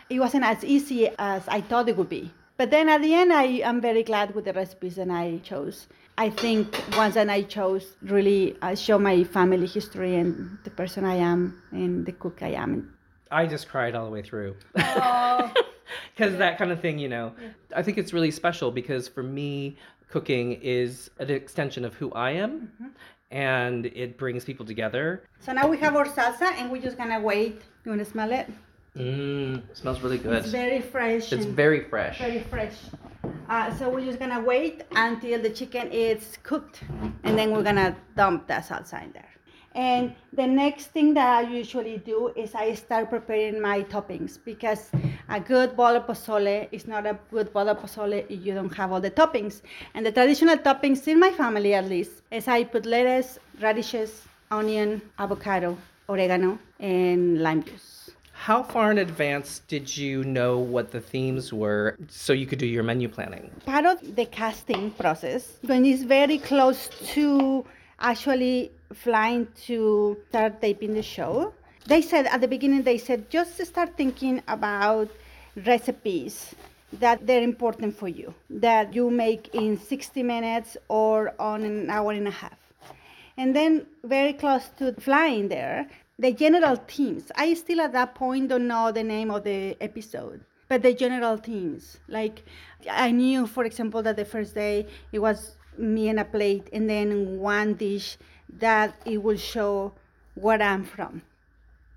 It 0.08 0.18
wasn't 0.18 0.44
as 0.44 0.64
easy 0.64 1.10
as 1.18 1.46
I 1.46 1.60
thought 1.60 1.90
it 1.90 1.96
would 1.96 2.08
be. 2.08 2.32
But 2.56 2.70
then 2.70 2.88
at 2.88 3.02
the 3.02 3.12
end, 3.14 3.32
I 3.32 3.44
am 3.64 3.80
very 3.80 4.02
glad 4.02 4.34
with 4.34 4.44
the 4.44 4.52
recipes 4.52 4.96
that 4.96 5.10
I 5.10 5.40
chose. 5.42 5.88
I 6.16 6.30
think 6.30 6.78
ones 6.96 7.14
that 7.14 7.28
I 7.28 7.42
chose 7.42 7.96
really 8.02 8.56
I 8.62 8.76
show 8.76 8.98
my 8.98 9.24
family 9.24 9.66
history 9.66 10.14
and 10.14 10.58
the 10.62 10.70
person 10.70 11.04
I 11.04 11.16
am 11.16 11.60
and 11.72 12.06
the 12.06 12.12
cook 12.12 12.38
I 12.42 12.50
am. 12.50 12.94
I 13.32 13.46
just 13.46 13.68
cried 13.68 13.96
all 13.96 14.04
the 14.04 14.12
way 14.12 14.22
through. 14.22 14.54
Because 14.74 15.50
yeah. 16.18 16.28
that 16.28 16.56
kind 16.56 16.70
of 16.70 16.80
thing, 16.80 17.00
you 17.00 17.08
know. 17.08 17.32
Yeah. 17.40 17.48
I 17.74 17.82
think 17.82 17.98
it's 17.98 18.12
really 18.12 18.30
special 18.30 18.70
because 18.70 19.08
for 19.08 19.24
me, 19.24 19.76
cooking 20.08 20.52
is 20.62 21.10
an 21.18 21.30
extension 21.30 21.84
of 21.84 21.94
who 21.94 22.12
I 22.12 22.30
am. 22.32 22.60
Mm-hmm. 22.60 22.88
And 23.32 23.86
it 23.86 24.16
brings 24.16 24.44
people 24.44 24.64
together. 24.64 25.24
So 25.40 25.52
now 25.52 25.66
we 25.66 25.76
have 25.78 25.96
our 25.96 26.06
salsa 26.06 26.52
and 26.52 26.70
we're 26.70 26.82
just 26.82 26.96
gonna 26.96 27.18
wait. 27.18 27.62
You 27.84 27.90
wanna 27.90 28.04
smell 28.04 28.30
it? 28.30 28.48
Mmm, 28.96 29.62
smells 29.74 30.00
really 30.02 30.18
good. 30.18 30.34
It's 30.34 30.50
very 30.50 30.80
fresh. 30.80 31.32
It's 31.32 31.46
very 31.46 31.80
fresh. 31.80 32.18
Very 32.18 32.42
fresh. 32.42 32.76
Uh, 33.48 33.74
so 33.74 33.90
we're 33.90 34.04
just 34.04 34.20
gonna 34.20 34.40
wait 34.40 34.84
until 34.92 35.42
the 35.42 35.50
chicken 35.50 35.90
is 35.90 36.38
cooked, 36.44 36.80
and 37.24 37.36
then 37.36 37.50
we're 37.50 37.64
gonna 37.64 37.96
dump 38.16 38.46
the 38.46 38.54
salsa 38.54 39.02
in 39.02 39.12
there. 39.12 39.34
And 39.74 40.14
the 40.32 40.46
next 40.46 40.86
thing 40.92 41.14
that 41.14 41.26
I 41.26 41.40
usually 41.50 41.98
do 41.98 42.32
is 42.36 42.54
I 42.54 42.74
start 42.74 43.10
preparing 43.10 43.60
my 43.60 43.82
toppings 43.82 44.38
because 44.44 44.90
a 45.28 45.40
good 45.40 45.76
bowl 45.76 45.96
of 45.96 46.06
pozole 46.06 46.68
is 46.70 46.86
not 46.86 47.06
a 47.06 47.18
good 47.32 47.52
bowl 47.52 47.68
of 47.68 47.78
pozole 47.78 48.24
if 48.28 48.46
you 48.46 48.54
don't 48.54 48.72
have 48.76 48.92
all 48.92 49.00
the 49.00 49.10
toppings. 49.10 49.62
And 49.94 50.06
the 50.06 50.12
traditional 50.12 50.58
toppings 50.58 51.08
in 51.08 51.18
my 51.18 51.32
family, 51.32 51.74
at 51.74 51.88
least, 51.88 52.22
is 52.30 52.46
I 52.46 52.62
put 52.62 52.86
lettuce, 52.86 53.40
radishes, 53.60 54.22
onion, 54.52 55.02
avocado, 55.18 55.76
oregano, 56.08 56.60
and 56.78 57.42
lime 57.42 57.64
juice. 57.64 58.03
How 58.44 58.62
far 58.62 58.90
in 58.90 58.98
advance 58.98 59.62
did 59.68 59.96
you 59.96 60.22
know 60.22 60.58
what 60.58 60.90
the 60.90 61.00
themes 61.00 61.50
were 61.50 61.96
so 62.08 62.34
you 62.34 62.44
could 62.44 62.58
do 62.58 62.66
your 62.66 62.82
menu 62.82 63.08
planning? 63.08 63.50
Part 63.64 63.86
of 63.86 64.16
the 64.16 64.26
casting 64.26 64.90
process, 64.90 65.56
when 65.62 65.86
it's 65.86 66.02
very 66.02 66.36
close 66.36 66.90
to 67.14 67.64
actually 68.00 68.70
flying 68.92 69.48
to 69.64 70.18
start 70.28 70.60
taping 70.60 70.92
the 70.92 71.02
show, 71.02 71.54
they 71.86 72.02
said 72.02 72.26
at 72.26 72.42
the 72.42 72.46
beginning, 72.46 72.82
they 72.82 72.98
said, 72.98 73.30
just 73.30 73.64
start 73.64 73.96
thinking 73.96 74.42
about 74.46 75.08
recipes 75.64 76.54
that 77.00 77.26
they're 77.26 77.42
important 77.42 77.96
for 77.96 78.08
you, 78.08 78.34
that 78.50 78.92
you 78.92 79.08
make 79.08 79.54
in 79.54 79.80
60 79.80 80.22
minutes 80.22 80.76
or 80.88 81.32
on 81.38 81.62
an 81.62 81.88
hour 81.88 82.12
and 82.12 82.28
a 82.28 82.36
half. 82.42 82.58
And 83.38 83.56
then 83.56 83.86
very 84.04 84.34
close 84.34 84.68
to 84.78 84.92
flying 85.00 85.48
there, 85.48 85.88
the 86.18 86.32
general 86.32 86.76
themes. 86.76 87.30
I 87.36 87.54
still 87.54 87.80
at 87.80 87.92
that 87.92 88.14
point 88.14 88.48
don't 88.48 88.68
know 88.68 88.92
the 88.92 89.02
name 89.02 89.30
of 89.30 89.44
the 89.44 89.76
episode, 89.80 90.44
but 90.68 90.82
the 90.82 90.94
general 90.94 91.36
themes. 91.36 91.98
Like 92.08 92.42
I 92.90 93.10
knew, 93.10 93.46
for 93.46 93.64
example, 93.64 94.02
that 94.02 94.16
the 94.16 94.24
first 94.24 94.54
day 94.54 94.86
it 95.12 95.18
was 95.18 95.56
me 95.76 96.08
and 96.08 96.20
a 96.20 96.24
plate, 96.24 96.68
and 96.72 96.88
then 96.88 97.38
one 97.38 97.74
dish 97.74 98.16
that 98.58 98.94
it 99.04 99.22
will 99.22 99.36
show 99.36 99.92
where 100.34 100.62
I'm 100.62 100.84
from, 100.84 101.22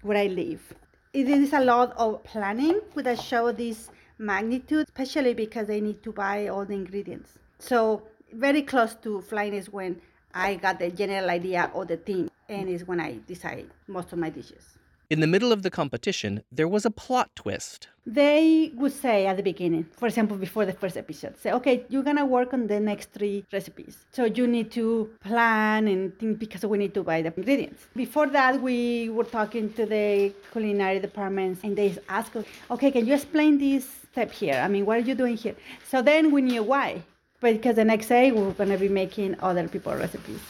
where 0.02 0.18
I 0.18 0.28
live. 0.28 0.74
It 1.14 1.30
is 1.30 1.54
a 1.54 1.62
lot 1.62 1.94
of 1.98 2.24
planning 2.24 2.82
with 2.96 3.08
a 3.08 3.16
show 3.16 3.52
this 3.52 3.90
magnitude, 4.18 4.88
especially 4.88 5.34
because 5.34 5.68
they 5.68 5.80
need 5.80 6.02
to 6.04 6.12
buy 6.12 6.48
all 6.48 6.66
the 6.66 6.74
ingredients. 6.74 7.38
So 7.60 8.04
very 8.34 8.64
close 8.64 8.96
to 8.96 9.22
flying 9.22 9.54
is 9.54 9.72
when 9.72 10.02
I 10.34 10.56
got 10.56 10.80
the 10.80 10.90
general 10.90 11.30
idea 11.30 11.72
of 11.74 11.88
the 11.88 11.98
theme, 11.98 12.30
and 12.50 12.70
is 12.70 12.88
when 12.88 13.00
I 13.00 13.20
decide 13.28 13.68
most 13.88 14.14
of 14.14 14.20
my 14.20 14.30
dishes. 14.30 14.64
In 15.10 15.22
the 15.22 15.28
middle 15.28 15.54
of 15.54 15.64
the 15.64 15.70
competition, 15.70 16.44
there 16.52 16.68
was 16.68 16.86
a 16.86 16.92
plot 16.92 17.30
twist. 17.34 17.88
They 18.06 18.74
would 18.76 18.92
say 18.92 19.26
at 19.26 19.38
the 19.38 19.44
beginning, 19.44 19.86
for 19.92 20.06
example, 20.06 20.36
before 20.36 20.66
the 20.66 20.74
first 20.74 20.98
episode, 20.98 21.38
say, 21.38 21.54
okay, 21.54 21.86
you're 21.88 22.04
gonna 22.04 22.26
work 22.26 22.54
on 22.54 22.68
the 22.68 22.78
next 22.82 23.12
three 23.14 23.46
recipes. 23.54 24.06
So 24.12 24.26
you 24.26 24.46
need 24.48 24.70
to 24.72 25.10
plan 25.22 25.88
and 25.88 26.18
think 26.20 26.40
because 26.40 26.66
we 26.66 26.78
need 26.78 26.94
to 26.96 27.04
buy 27.04 27.22
the 27.22 27.34
ingredients. 27.38 27.86
Before 27.96 28.28
that, 28.28 28.62
we 28.62 29.08
were 29.08 29.24
talking 29.24 29.72
to 29.74 29.86
the 29.86 30.34
culinary 30.52 31.00
departments 31.00 31.62
and 31.64 31.78
they 31.78 31.96
asked 32.10 32.36
okay, 32.70 32.92
can 32.92 33.06
you 33.06 33.14
explain 33.14 33.60
this 33.60 33.88
step 34.12 34.30
here? 34.32 34.56
I 34.56 34.68
mean, 34.68 34.86
what 34.86 34.98
are 34.98 35.08
you 35.08 35.16
doing 35.16 35.38
here? 35.38 35.56
So 35.88 36.02
then 36.02 36.32
we 36.32 36.42
knew 36.42 36.64
why. 36.64 37.04
Because 37.40 37.76
the 37.76 37.86
next 37.86 38.08
day 38.08 38.34
we 38.34 38.42
were 38.42 38.52
gonna 38.52 38.78
be 38.78 38.90
making 38.90 39.38
other 39.40 39.70
people's 39.70 40.00
recipes. 40.00 40.42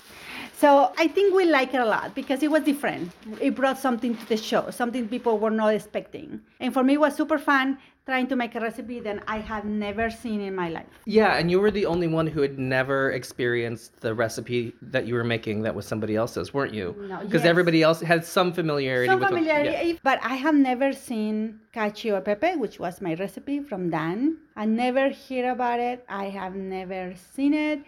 So 0.59 0.91
I 0.97 1.07
think 1.07 1.35
we 1.35 1.45
like 1.45 1.75
it 1.75 1.81
a 1.81 1.85
lot 1.85 2.15
because 2.15 2.41
it 2.41 2.49
was 2.49 2.63
different. 2.63 3.11
It 3.39 3.53
brought 3.53 3.77
something 3.77 4.17
to 4.17 4.25
the 4.27 4.37
show, 4.37 4.71
something 4.71 5.07
people 5.07 5.37
were 5.37 5.51
not 5.51 5.75
expecting. 5.75 6.41
And 6.59 6.73
for 6.73 6.83
me, 6.83 6.93
it 6.93 6.99
was 6.99 7.15
super 7.15 7.37
fun 7.37 7.77
trying 8.07 8.25
to 8.25 8.37
make 8.37 8.55
a 8.55 8.59
recipe 8.61 9.01
that 9.01 9.21
I 9.27 9.37
had 9.37 9.65
never 9.65 10.09
seen 10.09 10.39
in 10.39 10.55
my 10.55 10.69
life. 10.69 10.87
Yeah, 11.05 11.37
and 11.37 11.51
you 11.51 11.59
were 11.59 11.71
the 11.71 11.85
only 11.85 12.07
one 12.07 12.25
who 12.25 12.41
had 12.41 12.57
never 12.57 13.11
experienced 13.11 13.99
the 13.99 14.15
recipe 14.15 14.73
that 14.81 15.05
you 15.05 15.13
were 15.13 15.25
making 15.25 15.61
that 15.63 15.75
was 15.75 15.85
somebody 15.85 16.15
else's, 16.15 16.53
weren't 16.53 16.73
you? 16.73 16.95
No, 16.97 17.17
Because 17.19 17.43
yes. 17.43 17.49
everybody 17.49 17.83
else 17.83 17.99
had 17.99 18.23
some 18.25 18.53
familiarity 18.53 19.09
Some 19.09 19.19
with 19.19 19.27
familiarity, 19.29 19.71
what. 19.71 19.85
Yeah. 19.85 19.99
but 20.03 20.19
I 20.23 20.35
have 20.35 20.55
never 20.55 20.93
seen 20.93 21.59
cacio 21.75 22.17
e 22.17 22.21
pepe, 22.21 22.55
which 22.55 22.79
was 22.79 23.01
my 23.01 23.13
recipe 23.15 23.59
from 23.59 23.89
Dan. 23.89 24.37
I 24.55 24.65
never 24.65 25.09
hear 25.09 25.51
about 25.51 25.81
it. 25.81 26.05
I 26.07 26.29
have 26.29 26.55
never 26.55 27.13
seen 27.35 27.53
it 27.53 27.83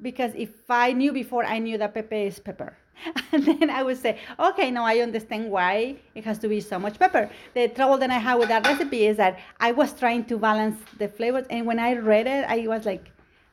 because 0.00 0.32
if 0.34 0.50
I 0.70 0.92
knew 0.92 1.12
before, 1.12 1.44
I 1.44 1.58
knew 1.58 1.78
that 1.78 1.94
pepe 1.94 2.26
is 2.26 2.38
pepper. 2.38 2.76
And 3.32 3.44
then 3.46 3.70
I 3.70 3.82
would 3.82 3.98
say, 3.98 4.18
okay, 4.38 4.70
now 4.70 4.84
I 4.84 4.98
understand 4.98 5.50
why 5.50 5.96
it 6.14 6.24
has 6.24 6.38
to 6.40 6.48
be 6.48 6.60
so 6.60 6.78
much 6.78 6.98
pepper. 6.98 7.30
The 7.54 7.68
trouble 7.68 7.98
that 7.98 8.10
I 8.10 8.18
had 8.18 8.36
with 8.36 8.48
that 8.48 8.66
recipe 8.66 9.06
is 9.06 9.16
that 9.18 9.38
I 9.60 9.72
was 9.72 9.92
trying 9.92 10.24
to 10.26 10.38
balance 10.38 10.78
the 10.98 11.08
flavors, 11.08 11.46
and 11.50 11.66
when 11.66 11.78
I 11.78 11.94
read 11.94 12.26
it, 12.26 12.44
I 12.48 12.66
was 12.66 12.86
like, 12.86 13.10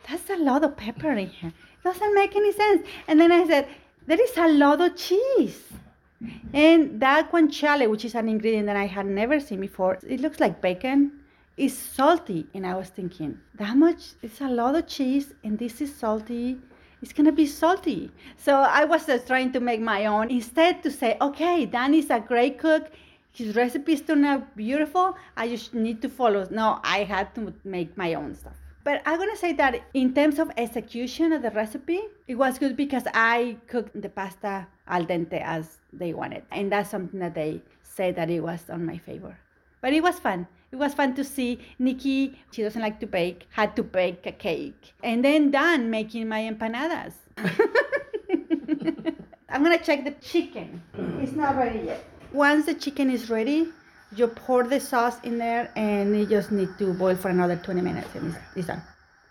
that's 0.07 0.29
a 0.29 0.37
lot 0.37 0.63
of 0.63 0.75
pepper 0.77 1.11
in 1.11 1.27
here. 1.27 1.49
It 1.49 1.83
doesn't 1.83 2.15
make 2.15 2.35
any 2.35 2.51
sense. 2.51 2.87
And 3.07 3.19
then 3.19 3.31
I 3.31 3.45
said, 3.47 3.67
there 4.07 4.21
is 4.21 4.37
a 4.37 4.47
lot 4.47 4.81
of 4.81 4.95
cheese. 4.95 5.61
And 6.53 6.99
that 7.01 7.31
guanciale, 7.31 7.89
which 7.89 8.05
is 8.05 8.15
an 8.15 8.29
ingredient 8.29 8.67
that 8.67 8.75
I 8.75 8.85
had 8.85 9.05
never 9.05 9.39
seen 9.39 9.59
before, 9.59 9.99
it 10.07 10.19
looks 10.19 10.39
like 10.39 10.61
bacon. 10.61 11.11
Is 11.57 11.77
salty, 11.77 12.47
and 12.53 12.67
I 12.67 12.75
was 12.75 12.89
thinking 12.89 13.39
that 13.53 13.77
much. 13.77 14.15
It's 14.21 14.41
a 14.41 14.49
lot 14.49 14.75
of 14.75 14.87
cheese, 14.87 15.33
and 15.41 15.57
this 15.57 15.79
is 15.79 15.95
salty. 15.95 16.57
It's 17.01 17.13
gonna 17.13 17.31
be 17.31 17.45
salty. 17.45 18.11
So 18.35 18.55
I 18.55 18.83
was 18.83 19.05
just 19.05 19.27
trying 19.27 19.53
to 19.53 19.61
make 19.61 19.79
my 19.79 20.05
own 20.05 20.31
instead 20.31 20.83
to 20.83 20.91
say, 20.91 21.15
okay, 21.21 21.65
Dan 21.65 21.93
is 21.93 22.09
a 22.09 22.19
great 22.19 22.59
cook. 22.59 22.91
His 23.31 23.55
recipes 23.55 24.01
turn 24.01 24.25
out 24.25 24.53
beautiful. 24.57 25.15
I 25.37 25.47
just 25.47 25.73
need 25.73 26.01
to 26.01 26.09
follow. 26.09 26.45
No, 26.51 26.81
I 26.83 27.03
had 27.03 27.33
to 27.35 27.53
make 27.63 27.95
my 27.95 28.15
own 28.15 28.35
stuff. 28.35 28.57
But 28.83 29.01
I'm 29.05 29.17
gonna 29.17 29.37
say 29.37 29.53
that 29.53 29.81
in 29.93 30.13
terms 30.13 30.39
of 30.39 30.51
execution 30.57 31.31
of 31.31 31.41
the 31.41 31.51
recipe, 31.51 32.01
it 32.27 32.35
was 32.35 32.59
good 32.59 32.75
because 32.75 33.03
I 33.13 33.55
cooked 33.67 34.01
the 34.01 34.09
pasta 34.09 34.67
al 34.89 35.05
dente 35.05 35.41
as 35.41 35.77
they 35.93 36.13
wanted, 36.13 36.43
and 36.51 36.69
that's 36.69 36.89
something 36.89 37.21
that 37.21 37.33
they 37.33 37.61
said 37.81 38.17
that 38.17 38.29
it 38.29 38.41
was 38.41 38.69
on 38.69 38.85
my 38.85 38.97
favor. 38.97 39.37
But 39.79 39.93
it 39.93 40.03
was 40.03 40.19
fun. 40.19 40.47
It 40.75 40.79
was 40.79 40.93
fun 40.93 41.15
to 41.15 41.23
see 41.23 41.59
Nikki, 41.79 42.37
she 42.51 42.61
doesn't 42.61 42.81
like 42.81 42.99
to 42.99 43.07
bake, 43.07 43.47
had 43.51 43.77
to 43.77 43.83
bake 43.83 44.25
a 44.25 44.33
cake. 44.33 44.91
And 45.01 45.23
then 45.23 45.49
Dan 45.49 45.89
making 45.89 46.27
my 46.27 46.41
empanadas. 46.41 47.13
I'm 49.47 49.63
gonna 49.63 49.77
check 49.77 50.03
the 50.03 50.11
chicken. 50.19 50.83
It's 51.21 51.31
not 51.31 51.55
ready 51.55 51.79
yet. 51.79 52.03
Once 52.33 52.65
the 52.65 52.73
chicken 52.73 53.09
is 53.09 53.29
ready, 53.29 53.69
you 54.17 54.27
pour 54.27 54.65
the 54.65 54.81
sauce 54.81 55.17
in 55.23 55.37
there 55.37 55.71
and 55.77 56.19
you 56.19 56.25
just 56.25 56.51
need 56.51 56.77
to 56.79 56.93
boil 56.93 57.15
for 57.15 57.29
another 57.29 57.55
20 57.55 57.79
minutes 57.79 58.13
and 58.13 58.35
it's, 58.35 58.37
it's 58.57 58.67
done. 58.67 58.81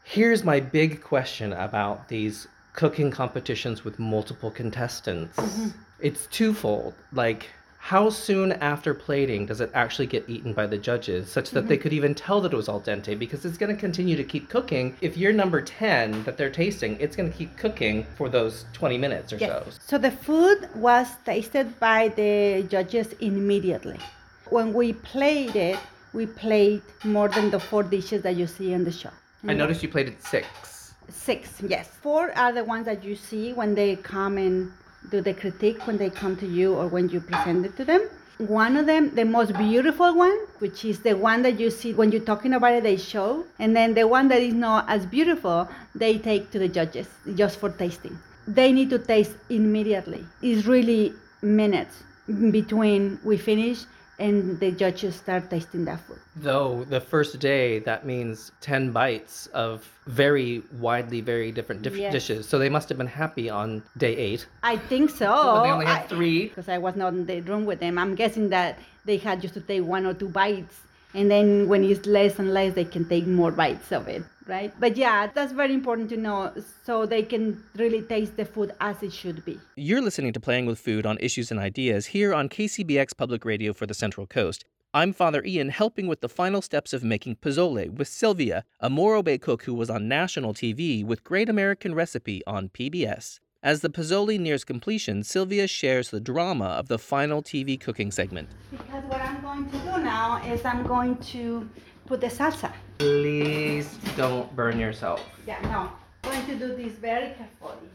Here's 0.03 0.45
my 0.45 0.61
big 0.61 1.03
question 1.03 1.53
about 1.53 2.09
these 2.09 2.49
cooking 2.73 3.11
competitions 3.11 3.85
with 3.85 3.99
multiple 3.99 4.51
contestants. 4.51 5.37
Mm-hmm. 5.37 5.69
It's 6.01 6.27
twofold. 6.29 6.95
Like, 7.13 7.51
how 7.85 8.09
soon 8.09 8.53
after 8.53 8.95
plating 8.95 9.45
does 9.45 9.61
it 9.61 9.71
actually 9.75 10.07
get 10.07 10.27
eaten 10.27 10.55
by 10.55 10.67
the 10.67 10.79
judges 10.79 11.31
such 11.31 11.51
that 11.51 11.69
they 11.69 11.75
mm-hmm. 11.75 11.83
could 11.83 11.93
even 11.93 12.15
tell 12.15 12.41
that 12.41 12.51
it 12.51 12.57
was 12.57 12.67
al 12.67 12.81
dente? 12.81 13.19
Because 13.19 13.45
it's 13.45 13.59
going 13.59 13.75
to 13.75 13.79
continue 13.79 14.17
to 14.17 14.25
keep 14.25 14.49
cooking. 14.49 14.97
If 15.03 15.19
you're 15.19 15.35
number 15.35 15.61
10 15.61 16.25
that 16.25 16.39
they're 16.39 16.49
tasting, 16.49 16.97
it's 16.99 17.15
going 17.15 17.31
to 17.31 17.37
keep 17.37 17.55
cooking 17.59 18.07
for 18.17 18.31
those 18.31 18.65
20 18.73 18.97
minutes 18.97 19.35
or 19.35 19.39
so. 19.39 19.67
So 19.81 19.99
the 19.99 20.11
food 20.11 20.67
was 20.75 21.09
tasted 21.27 21.79
by 21.79 22.09
the 22.09 22.65
judges 22.71 23.13
immediately. 23.21 24.01
When 24.49 24.73
we 24.73 24.95
played 24.95 25.55
it, 25.55 25.79
we 26.15 26.25
played 26.25 26.81
more 27.05 27.29
than 27.29 27.51
the 27.51 27.61
four 27.61 27.83
dishes 27.83 28.23
that 28.23 28.37
you 28.37 28.47
see 28.47 28.73
on 28.75 28.85
the 28.85 28.93
show. 28.93 29.11
I 29.11 29.49
mm-hmm. 29.49 29.59
noticed 29.59 29.83
you 29.83 29.91
played 29.91 30.09
at 30.09 30.23
six. 30.23 30.95
Six, 31.11 31.61
yes. 31.61 31.89
Four 32.01 32.33
are 32.35 32.51
the 32.51 32.65
ones 32.65 32.87
that 32.87 33.05
you 33.05 33.15
see 33.15 33.53
when 33.53 33.75
they 33.75 33.97
come 33.97 34.39
and 34.39 34.73
do 35.11 35.21
the 35.21 35.35
critique, 35.35 35.87
when 35.87 35.97
they 35.97 36.11
come 36.11 36.37
to 36.37 36.47
you 36.47 36.75
or 36.75 36.87
when 36.87 37.09
you 37.09 37.21
present 37.21 37.65
it 37.67 37.77
to 37.77 37.85
them. 37.85 38.09
One 38.39 38.77
of 38.77 38.87
them, 38.87 39.15
the 39.15 39.25
most 39.25 39.57
beautiful 39.57 40.13
one, 40.15 40.37
which 40.59 40.85
is 40.85 41.01
the 41.01 41.15
one 41.15 41.43
that 41.43 41.61
you 41.61 41.71
see 41.71 41.93
when 41.95 42.11
you're 42.11 42.21
talking 42.21 42.55
about 42.55 42.73
it, 42.73 42.83
they 42.83 42.97
show. 42.97 43.45
And 43.61 43.77
then 43.77 43.95
the 43.95 44.09
one 44.09 44.29
that 44.29 44.43
is 44.43 44.55
not 44.55 44.87
as 44.89 45.07
beautiful, 45.07 45.69
they 45.95 46.19
take 46.19 46.51
to 46.51 46.59
the 46.59 46.69
judges 46.69 47.07
just 47.37 47.61
for 47.61 47.71
tasting. 47.71 48.19
They 48.49 48.73
need 48.73 48.91
to 48.91 48.99
taste 48.99 49.37
immediately. 49.49 50.25
It's 50.43 50.67
really 50.67 51.15
minutes 51.43 52.03
between 52.51 53.21
we 53.23 53.37
finish 53.37 53.85
and 54.19 54.59
the 54.61 54.71
judges 54.71 55.15
start 55.17 55.51
tasting 55.51 55.85
that 55.87 56.01
food. 56.01 56.19
Though 56.37 56.85
the 56.89 57.01
first 57.01 57.39
day, 57.41 57.81
that 57.81 58.07
means 58.07 58.53
10 58.61 58.91
bites 58.93 59.47
of 59.49 59.89
very 60.07 60.63
widely, 60.79 61.21
very 61.21 61.51
different 61.53 61.83
diff- 61.83 61.97
Yes. 61.97 62.13
dishes. 62.13 62.49
So 62.49 62.59
they 62.59 62.69
must 62.69 62.89
have 62.89 62.99
been 62.99 63.07
happy 63.07 63.51
on 63.51 63.83
day 63.97 64.17
eight. 64.17 64.47
I 64.63 64.77
think 64.77 65.11
so. 65.11 65.27
They 65.65 65.71
only 65.71 65.87
had 65.87 66.05
I- 66.05 66.07
three. 66.07 66.49
because 66.49 66.69
I 66.69 66.79
was 66.79 66.95
not 66.97 67.13
in 67.15 67.27
the 67.27 67.41
room 67.41 67.65
with 67.65 67.81
them. 67.81 67.99
I'm 67.99 68.15
guessing 68.15 68.51
that 68.51 68.79
they 69.05 69.17
had 69.17 69.41
just 69.43 69.55
to 69.55 69.61
take 69.61 69.83
one 69.85 70.07
or 70.07 70.15
two 70.15 70.29
bites, 70.29 70.81
and 71.15 71.31
then 71.31 71.69
when 71.69 71.85
it's 71.85 72.07
less 72.07 72.39
and 72.39 72.53
less, 72.55 72.75
they 72.75 72.85
can 72.85 73.05
take 73.09 73.27
more 73.27 73.51
bites 73.53 73.93
of 73.93 74.09
it, 74.09 74.23
right? 74.47 74.73
But 74.79 74.97
yeah, 74.97 75.29
that's 75.33 75.53
very 75.53 75.75
important 75.75 76.09
to 76.11 76.17
know 76.17 76.53
so 76.85 77.07
they 77.07 77.23
can 77.23 77.63
really 77.77 78.03
taste 78.03 78.37
the 78.37 78.45
food 78.45 78.73
as 78.81 79.03
it 79.03 79.13
should 79.13 79.45
be. 79.45 79.59
You're 79.77 80.03
listening 80.03 80.33
to 80.33 80.41
Playing 80.41 80.67
with 80.67 80.79
Food 80.79 81.07
on 81.07 81.19
Issues 81.19 81.51
and 81.51 81.61
Ideas 81.61 82.07
here 82.07 82.35
on 82.35 82.49
KCBX 82.49 83.17
Public 83.17 83.45
Radio 83.45 83.73
for 83.73 83.87
the 83.87 83.95
Central 83.95 84.27
Coast. 84.27 84.65
I'm 84.93 85.13
Father 85.13 85.43
Ian, 85.45 85.71
helping 85.71 86.07
with 86.07 86.21
the 86.21 86.29
final 86.29 86.63
steps 86.63 86.93
of 86.93 87.03
making 87.03 87.37
pozole 87.37 87.91
with 87.91 88.07
Sylvia, 88.07 88.65
a 88.79 88.89
Morro 88.89 89.25
Bay 89.25 89.39
cook 89.39 89.65
who 89.65 89.75
was 89.75 89.91
on 89.91 90.07
national 90.07 90.55
TV 90.55 91.05
with 91.05 91.25
Great 91.25 91.49
American 91.49 91.97
Recipe 91.97 92.43
on 92.47 92.69
PBS. 92.69 93.41
As 93.61 93.81
the 93.81 93.89
pozole 93.89 94.39
nears 94.39 94.63
completion, 94.63 95.25
Sylvia 95.25 95.67
shares 95.67 96.11
the 96.11 96.21
drama 96.21 96.67
of 96.67 96.89
the 96.89 96.99
final 96.99 97.43
TV 97.43 97.81
cooking 97.81 98.11
segment. 98.11 98.51
Because 98.71 99.03
what 99.05 99.21
I'm 99.21 99.41
going 99.41 99.65
to 99.71 99.79
do 99.79 100.05
now 100.05 100.41
is 100.45 100.65
I'm 100.65 100.87
going 100.87 101.17
to 101.33 101.69
put 102.07 102.21
the 102.21 102.29
salsa. 102.29 102.73
Please 102.99 103.99
don't 104.17 104.55
burn 104.55 104.79
yourself. 104.79 105.25
Yeah, 105.47 105.61
no. 105.63 105.91
I'm 106.25 106.47
going 106.47 106.59
to 106.59 106.69
do 106.69 106.75
this 106.77 106.93
very 106.93 107.35
carefully. 107.35 107.89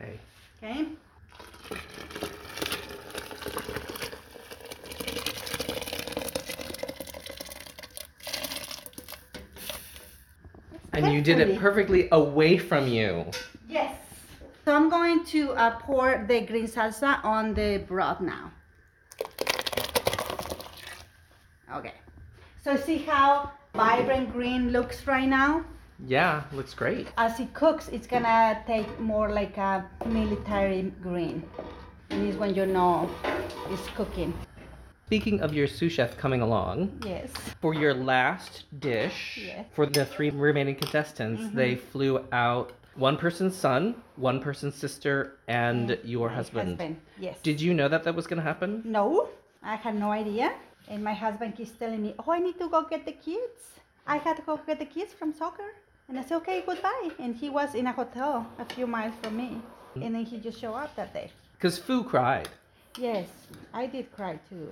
Okay. 0.00 0.18
Okay? 0.62 0.86
And 10.92 11.12
you 11.12 11.22
did 11.22 11.38
it 11.38 11.58
perfectly 11.58 12.08
away 12.12 12.58
from 12.58 12.88
you. 12.88 13.26
Yes. 13.68 13.94
So 14.64 14.74
I'm 14.74 14.90
going 14.90 15.24
to 15.26 15.52
uh, 15.52 15.78
pour 15.78 16.24
the 16.28 16.40
green 16.42 16.66
salsa 16.66 17.24
on 17.24 17.54
the 17.54 17.78
broth 17.86 18.20
now. 18.20 18.50
Okay. 21.72 21.94
So 22.70 22.76
see 22.76 22.98
how 22.98 23.50
vibrant 23.74 24.32
green 24.32 24.70
looks 24.70 25.04
right 25.04 25.28
now? 25.28 25.64
Yeah, 26.06 26.44
looks 26.52 26.72
great. 26.72 27.08
As 27.18 27.40
it 27.40 27.52
cooks, 27.52 27.88
it's 27.88 28.06
gonna 28.06 28.62
take 28.64 29.00
more 29.00 29.28
like 29.28 29.56
a 29.56 29.90
military 30.06 30.82
green. 31.02 31.42
And 32.10 32.28
it's 32.28 32.38
when 32.38 32.54
you 32.54 32.66
know 32.66 33.10
it's 33.70 33.88
cooking. 33.96 34.32
Speaking 35.06 35.40
of 35.40 35.52
your 35.52 35.66
sous 35.66 35.90
chef 35.90 36.16
coming 36.16 36.42
along, 36.42 37.02
Yes. 37.04 37.32
for 37.60 37.74
your 37.74 37.92
last 37.92 38.66
dish, 38.78 39.40
Yes. 39.44 39.66
for 39.72 39.84
the 39.86 40.04
three 40.04 40.30
remaining 40.30 40.76
contestants, 40.76 41.42
mm-hmm. 41.42 41.56
they 41.56 41.74
flew 41.74 42.24
out 42.30 42.70
one 42.94 43.16
person's 43.16 43.56
son, 43.56 43.96
one 44.14 44.38
person's 44.38 44.76
sister, 44.76 45.38
and 45.48 45.98
your 46.04 46.28
My 46.28 46.34
husband. 46.36 47.00
Yes. 47.18 47.36
Did 47.42 47.60
you 47.60 47.74
know 47.74 47.88
that 47.88 48.04
that 48.04 48.14
was 48.14 48.28
going 48.28 48.38
to 48.38 48.46
happen? 48.46 48.82
No, 48.84 49.28
I 49.60 49.74
had 49.74 49.96
no 49.96 50.12
idea. 50.12 50.54
And 50.90 51.04
my 51.04 51.14
husband 51.14 51.56
keeps 51.56 51.70
telling 51.70 52.02
me, 52.02 52.14
"Oh, 52.18 52.32
I 52.32 52.40
need 52.40 52.58
to 52.58 52.68
go 52.68 52.82
get 52.82 53.04
the 53.06 53.16
kids. 53.28 53.60
I 54.06 54.16
had 54.18 54.36
to 54.38 54.42
go 54.42 54.58
get 54.68 54.78
the 54.80 54.90
kids 54.96 55.12
from 55.14 55.32
soccer." 55.32 55.70
And 56.08 56.18
I 56.18 56.22
said, 56.22 56.36
"Okay, 56.42 56.62
goodbye." 56.66 57.10
And 57.22 57.36
he 57.42 57.48
was 57.48 57.74
in 57.74 57.86
a 57.86 57.92
hotel 57.92 58.44
a 58.58 58.64
few 58.74 58.86
miles 58.86 59.14
from 59.22 59.36
me, 59.36 59.62
and 59.94 60.14
then 60.14 60.24
he 60.24 60.36
just 60.38 60.58
showed 60.60 60.74
up 60.74 60.94
that 60.96 61.14
day. 61.14 61.30
Because 61.54 61.78
Fu 61.78 62.02
cried. 62.02 62.48
Yes, 62.98 63.28
I 63.72 63.86
did 63.86 64.10
cry 64.16 64.40
too. 64.50 64.68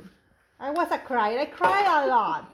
I 0.58 0.70
was 0.72 0.90
a 0.90 0.98
crier. 0.98 1.38
I 1.38 1.46
cried 1.46 1.86
a 1.86 2.06
lot. 2.08 2.50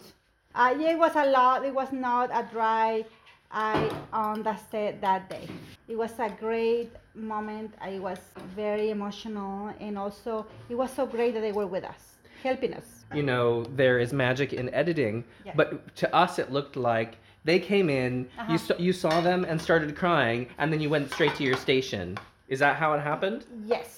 Uh, 0.55 0.75
yeah, 0.79 0.91
it 0.91 0.99
was 0.99 1.17
a 1.17 1.25
lot. 1.25 1.65
It 1.65 1.75
was 1.75 1.91
not 1.91 2.29
a 2.33 2.47
dry 2.53 3.05
eye 3.51 3.91
on 4.13 4.43
the 4.43 4.57
set 4.71 5.01
that 5.01 5.31
day. 5.31 5.49
It 5.89 5.97
was 5.97 6.13
a 6.19 6.29
great 6.29 6.91
moment. 7.15 7.73
I 7.81 7.99
was 7.99 8.19
very 8.55 8.91
emotional, 8.91 9.73
and 9.81 9.97
also 9.99 10.45
it 10.69 10.75
was 10.75 10.91
so 10.91 11.07
great 11.07 11.33
that 11.35 11.41
they 11.41 11.53
were 11.53 11.67
with 11.67 11.85
us, 11.85 12.14
helping 12.45 12.73
us. 12.81 12.89
You 13.19 13.23
know, 13.31 13.47
there 13.81 13.99
is 14.05 14.13
magic 14.13 14.53
in 14.61 14.67
editing, 14.83 15.25
Yeah. 15.47 15.53
but 15.61 15.69
to 16.03 16.07
us 16.15 16.39
it 16.43 16.49
looked 16.57 16.77
like 16.93 17.11
they 17.51 17.59
came 17.59 17.89
in, 17.91 18.13
Uh-huh. 18.39 18.53
you, 18.53 18.59
saw, 18.67 18.75
you 18.87 18.93
saw 18.93 19.21
them 19.31 19.41
and 19.49 19.57
started 19.69 19.91
crying, 20.05 20.41
and 20.59 20.67
then 20.73 20.81
you 20.85 20.91
went 20.97 21.07
straight 21.13 21.35
to 21.39 21.45
your 21.49 21.57
station. 21.67 22.07
Is 22.55 22.59
that 22.65 22.75
how 22.83 22.89
it 22.97 23.01
happened? 23.13 23.41
Yes. 23.75 23.91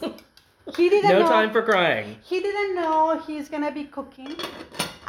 He 0.76 0.88
didn't 0.88 1.10
no 1.10 1.20
know. 1.22 1.28
time 1.38 1.50
for 1.56 1.62
crying. 1.72 2.08
He 2.22 2.38
didn't 2.46 2.72
know 2.80 3.18
he's 3.26 3.48
gonna 3.52 3.72
be 3.80 3.84
cooking. 3.96 4.32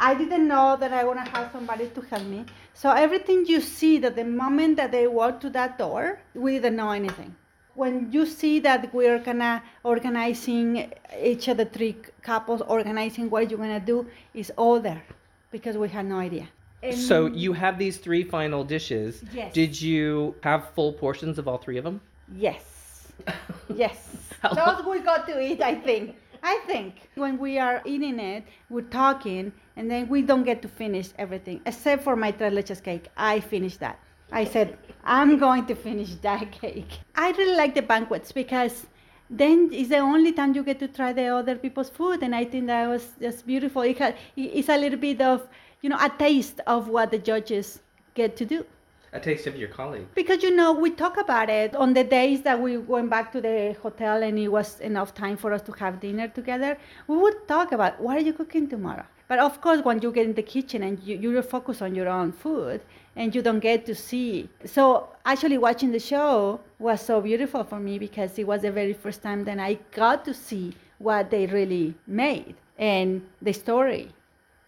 I 0.08 0.12
didn't 0.20 0.46
know 0.54 0.76
that 0.82 0.92
I 0.92 1.02
wanna 1.08 1.26
have 1.36 1.46
somebody 1.56 1.86
to 1.96 2.00
help 2.10 2.24
me. 2.34 2.40
So 2.74 2.86
everything 2.90 3.46
you 3.52 3.60
see 3.60 3.94
that 4.04 4.14
the 4.16 4.24
moment 4.42 4.72
that 4.80 4.90
they 4.96 5.06
walk 5.06 5.34
to 5.44 5.50
that 5.58 5.78
door, 5.78 6.04
we 6.34 6.50
didn't 6.58 6.76
know 6.82 6.90
anything. 6.90 7.30
When 7.74 8.12
you 8.12 8.24
see 8.26 8.60
that 8.60 8.94
we're 8.94 9.18
gonna 9.18 9.62
organizing 9.82 10.92
each 11.20 11.48
of 11.48 11.56
the 11.56 11.64
three 11.64 11.96
couples 12.22 12.62
organizing 12.62 13.30
what 13.30 13.50
you're 13.50 13.58
gonna 13.58 13.80
do 13.80 14.06
is 14.32 14.52
all 14.56 14.78
there 14.80 15.02
because 15.50 15.76
we 15.76 15.88
had 15.88 16.06
no 16.06 16.18
idea. 16.18 16.46
And 16.82 16.96
So 16.96 17.26
you 17.26 17.52
have 17.54 17.78
these 17.78 17.96
three 17.98 18.22
final 18.24 18.62
dishes. 18.64 19.22
Yes. 19.32 19.52
Did 19.54 19.80
you 19.80 20.34
have 20.42 20.70
full 20.74 20.92
portions 20.92 21.38
of 21.38 21.48
all 21.48 21.58
three 21.58 21.78
of 21.78 21.84
them? 21.84 22.00
Yes. 22.36 23.08
Yes. 23.74 23.96
How 24.42 24.52
long- 24.52 24.76
Those 24.76 24.86
we 24.86 25.00
got 25.00 25.26
to 25.28 25.40
eat, 25.40 25.60
I 25.62 25.74
think. 25.74 26.16
I 26.42 26.60
think 26.66 27.08
when 27.14 27.38
we 27.38 27.58
are 27.58 27.80
eating 27.86 28.20
it, 28.20 28.44
we're 28.68 28.82
talking, 28.82 29.50
and 29.76 29.90
then 29.90 30.08
we 30.08 30.20
don't 30.20 30.42
get 30.44 30.60
to 30.62 30.68
finish 30.68 31.08
everything, 31.18 31.62
except 31.64 32.02
for 32.04 32.14
my 32.16 32.30
tres 32.32 32.52
leches 32.52 32.82
cake. 32.82 33.08
I 33.16 33.40
finished 33.40 33.80
that. 33.80 33.98
I 34.34 34.44
said, 34.44 34.76
I'm 35.04 35.38
going 35.38 35.64
to 35.66 35.74
finish 35.74 36.10
that 36.26 36.50
cake. 36.52 36.92
I 37.14 37.30
really 37.30 37.56
like 37.56 37.74
the 37.74 37.82
banquets 37.82 38.32
because 38.32 38.86
then 39.30 39.70
it's 39.72 39.88
the 39.90 39.98
only 39.98 40.32
time 40.32 40.54
you 40.54 40.62
get 40.62 40.78
to 40.80 40.88
try 40.88 41.12
the 41.12 41.26
other 41.28 41.56
people's 41.56 41.88
food, 41.88 42.22
and 42.22 42.34
I 42.34 42.44
think 42.44 42.66
that 42.66 42.86
was 42.88 43.04
just 43.20 43.46
beautiful. 43.46 43.82
It 43.82 43.98
had, 43.98 44.16
it's 44.36 44.68
a 44.68 44.76
little 44.76 44.98
bit 44.98 45.20
of, 45.20 45.48
you 45.82 45.88
know, 45.88 45.98
a 46.00 46.10
taste 46.18 46.60
of 46.66 46.88
what 46.88 47.10
the 47.10 47.18
judges 47.18 47.80
get 48.14 48.36
to 48.36 48.44
do 48.44 48.64
A 49.12 49.20
taste 49.20 49.46
of 49.46 49.56
your 49.56 49.68
colleague. 49.68 50.06
because 50.14 50.40
you 50.42 50.50
know 50.58 50.70
we 50.84 50.90
talk 50.90 51.16
about 51.16 51.48
it 51.50 51.74
on 51.84 51.94
the 51.94 52.04
days 52.04 52.42
that 52.42 52.58
we 52.66 52.72
went 52.94 53.08
back 53.10 53.26
to 53.32 53.40
the 53.40 53.76
hotel 53.82 54.22
and 54.22 54.38
it 54.38 54.48
was 54.48 54.68
enough 54.90 55.10
time 55.14 55.36
for 55.42 55.52
us 55.56 55.62
to 55.68 55.72
have 55.82 55.94
dinner 56.06 56.28
together 56.40 56.72
we 57.08 57.16
would 57.24 57.38
talk 57.54 57.68
about 57.72 57.92
what 58.04 58.16
are 58.18 58.24
you 58.28 58.32
cooking 58.40 58.66
tomorrow 58.74 59.06
but 59.28 59.38
of 59.48 59.60
course 59.64 59.80
when 59.88 60.00
you 60.04 60.10
get 60.18 60.26
in 60.30 60.34
the 60.34 60.46
kitchen 60.54 60.80
and 60.88 60.94
you, 61.06 61.14
you're 61.22 61.42
focused 61.56 61.82
on 61.82 61.94
your 61.94 62.08
own 62.08 62.30
food 62.44 62.80
and 63.16 63.34
you 63.34 63.42
don't 63.42 63.60
get 63.60 63.84
to 63.86 63.94
see 63.94 64.48
so 64.64 65.08
actually 65.24 65.58
watching 65.58 65.92
the 65.92 65.98
show 65.98 66.60
was 66.78 67.00
so 67.00 67.20
beautiful 67.20 67.64
for 67.64 67.78
me 67.80 67.98
because 67.98 68.38
it 68.38 68.46
was 68.46 68.62
the 68.62 68.70
very 68.72 68.92
first 68.92 69.22
time 69.22 69.44
that 69.44 69.58
i 69.58 69.74
got 69.92 70.24
to 70.24 70.34
see 70.34 70.74
what 70.98 71.30
they 71.30 71.46
really 71.46 71.94
made 72.06 72.54
and 72.78 73.22
the 73.42 73.52
story 73.52 74.08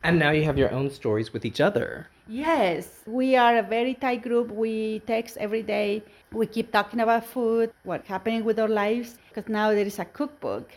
And 0.02 0.18
now 0.18 0.30
you 0.30 0.44
have 0.44 0.56
your 0.58 0.70
own 0.70 0.90
stories 0.90 1.32
with 1.32 1.44
each 1.44 1.60
other. 1.60 2.06
Yes, 2.28 3.02
we 3.06 3.34
are 3.36 3.58
a 3.58 3.62
very 3.62 3.94
tight 3.94 4.22
group. 4.22 4.50
We 4.50 5.00
text 5.06 5.36
every 5.38 5.62
day. 5.62 6.02
We 6.32 6.46
keep 6.46 6.70
talking 6.70 7.00
about 7.00 7.26
food, 7.26 7.72
what's 7.82 8.06
happening 8.06 8.44
with 8.44 8.58
our 8.60 8.68
lives, 8.68 9.18
because 9.28 9.48
now 9.48 9.70
there 9.70 9.86
is 9.86 9.98
a 9.98 10.04
cookbook. 10.04 10.70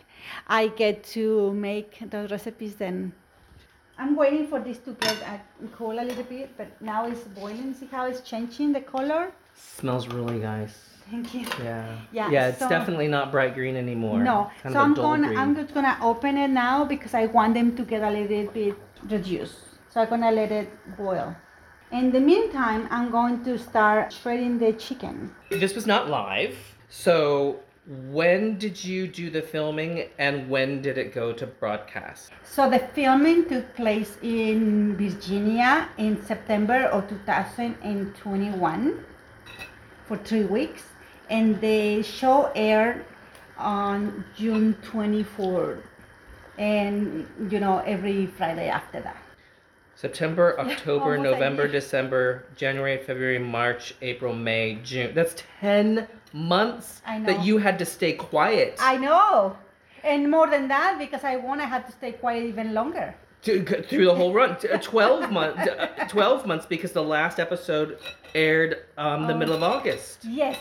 I 0.48 0.68
get 0.68 1.04
to 1.14 1.52
make 1.54 1.98
those 2.10 2.30
recipes 2.30 2.80
and 2.80 3.12
I'm 4.00 4.16
waiting 4.16 4.46
for 4.46 4.58
this 4.60 4.78
to 4.86 4.92
get 4.92 5.16
uh, 5.22 5.36
cool 5.76 5.92
a 6.00 6.04
little 6.10 6.24
bit, 6.24 6.56
but 6.56 6.68
now 6.80 7.06
it's 7.06 7.20
boiling. 7.40 7.74
See 7.74 7.86
how 7.86 8.06
it's 8.06 8.22
changing 8.22 8.72
the 8.72 8.80
color? 8.80 9.30
Smells 9.54 10.08
really 10.08 10.38
nice. 10.38 10.74
Thank 11.10 11.34
you. 11.34 11.46
Yeah. 11.62 11.98
Yeah, 12.10 12.30
Yeah, 12.30 12.48
it's 12.48 12.60
so- 12.60 12.68
definitely 12.68 13.08
not 13.08 13.30
bright 13.30 13.54
green 13.54 13.76
anymore. 13.76 14.20
No, 14.20 14.50
Kind 14.62 14.72
so 14.72 14.80
I'm 14.80 14.94
going. 14.94 15.22
green. 15.22 15.36
I'm 15.36 15.54
just 15.54 15.74
gonna 15.74 15.98
open 16.00 16.38
it 16.38 16.48
now 16.48 16.84
because 16.84 17.12
I 17.14 17.26
want 17.26 17.52
them 17.54 17.76
to 17.76 17.82
get 17.82 18.02
a 18.02 18.10
little 18.10 18.46
bit 18.52 18.76
reduced. 19.04 19.58
So 19.90 20.00
I'm 20.00 20.08
gonna 20.08 20.32
let 20.32 20.50
it 20.50 20.68
boil. 20.96 21.36
In 21.92 22.12
the 22.12 22.20
meantime, 22.20 22.86
I'm 22.90 23.10
going 23.10 23.44
to 23.44 23.58
start 23.58 24.12
shredding 24.12 24.58
the 24.58 24.72
chicken. 24.72 25.34
This 25.50 25.74
was 25.74 25.86
not 25.86 26.08
live. 26.08 26.56
So 26.88 27.58
when 27.86 28.58
did 28.58 28.84
you 28.84 29.06
do 29.06 29.30
the 29.30 29.42
filming 29.42 30.08
and 30.18 30.48
when 30.50 30.82
did 30.82 30.98
it 30.98 31.14
go 31.14 31.32
to 31.32 31.46
broadcast? 31.46 32.30
So 32.44 32.68
the 32.68 32.78
filming 32.78 33.48
took 33.48 33.74
place 33.74 34.16
in 34.22 34.96
Virginia 34.96 35.88
in 35.96 36.22
September 36.24 36.84
of 36.84 37.08
2021 37.08 39.04
for 40.06 40.16
three 40.18 40.44
weeks, 40.44 40.82
and 41.30 41.60
the 41.60 42.02
show 42.02 42.50
aired 42.54 43.04
on 43.56 44.24
June 44.36 44.76
24th, 44.82 45.82
and 46.58 47.26
you 47.50 47.60
know 47.60 47.78
every 47.78 48.26
Friday 48.26 48.68
after 48.68 49.00
that. 49.00 49.16
September, 49.94 50.58
October, 50.58 51.18
November. 51.18 51.68
December, 51.68 52.46
January, 52.56 52.96
February, 52.96 53.38
March, 53.38 53.94
April, 54.00 54.34
May, 54.34 54.76
June. 54.82 55.14
That's 55.14 55.42
10 55.60 56.08
months 56.32 57.02
I 57.06 57.18
know. 57.18 57.26
that 57.32 57.44
you 57.44 57.58
had 57.58 57.78
to 57.78 57.84
stay 57.86 58.12
quiet. 58.12 58.76
I 58.80 58.96
know. 58.96 59.56
And 60.02 60.30
more 60.30 60.46
than 60.48 60.68
that, 60.68 60.98
because 60.98 61.24
I 61.24 61.36
want 61.36 61.60
to 61.60 61.66
have 61.66 61.84
to 61.86 61.92
stay 61.92 62.12
quiet 62.12 62.44
even 62.44 62.72
longer. 62.74 63.14
to, 63.42 63.64
through 63.64 64.04
the 64.06 64.14
whole 64.14 64.32
run. 64.34 64.50
Uh, 64.70 64.78
12 64.78 65.30
months 65.32 65.68
12 66.08 66.46
months 66.46 66.66
because 66.66 66.92
the 66.92 67.02
last 67.02 67.38
episode 67.40 67.98
aired 68.34 68.84
um 68.98 69.26
the 69.26 69.32
Oh. 69.34 69.38
middle 69.38 69.54
of 69.54 69.62
August. 69.62 70.24
Yes, 70.24 70.58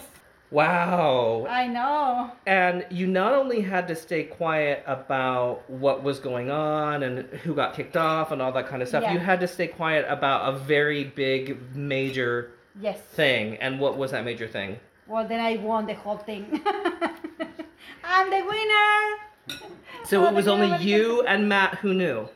Wow. 0.51 1.45
I 1.47 1.67
know. 1.67 2.32
And 2.47 2.86
you 2.89 3.05
not 3.05 3.34
only 3.34 3.62
had 3.62 3.88
to 3.89 3.95
stay 3.95 4.23
quiet 4.23 4.84
about 4.88 5.69
what 5.69 6.03
was 6.03 6.19
going 6.19 6.49
on 6.49 7.03
and 7.03 7.19
who 7.43 7.53
got 7.53 7.75
kicked 7.75 7.95
off 7.95 8.32
and 8.32 8.41
all 8.41 8.51
that 8.53 8.67
kind 8.67 8.82
of 8.82 8.88
stuff. 8.88 9.03
Yeah. 9.03 9.13
You 9.13 9.19
had 9.19 9.39
to 9.41 9.47
stay 9.47 9.67
quiet 9.67 10.05
about 10.10 10.51
a 10.53 10.58
very 10.58 11.03
big 11.03 11.75
major 11.75 12.51
Yes. 12.82 12.99
thing. 12.99 13.58
And 13.58 13.79
what 13.79 13.95
was 13.97 14.12
that 14.12 14.25
major 14.25 14.47
thing? 14.47 14.79
Well, 15.10 15.28
then 15.28 15.39
I 15.39 15.58
won 15.58 15.88
the 15.88 15.95
whole 15.95 16.17
thing. 16.17 16.45
I'm 18.04 18.30
the 18.30 18.45
winner. 18.45 19.65
So 20.06 20.24
Oh, 20.24 20.28
it 20.30 20.34
was 20.36 20.48
only 20.48 20.78
you 20.84 21.24
and 21.24 21.50
Matt 21.50 21.76
who 21.80 21.93
knew. 21.95 22.30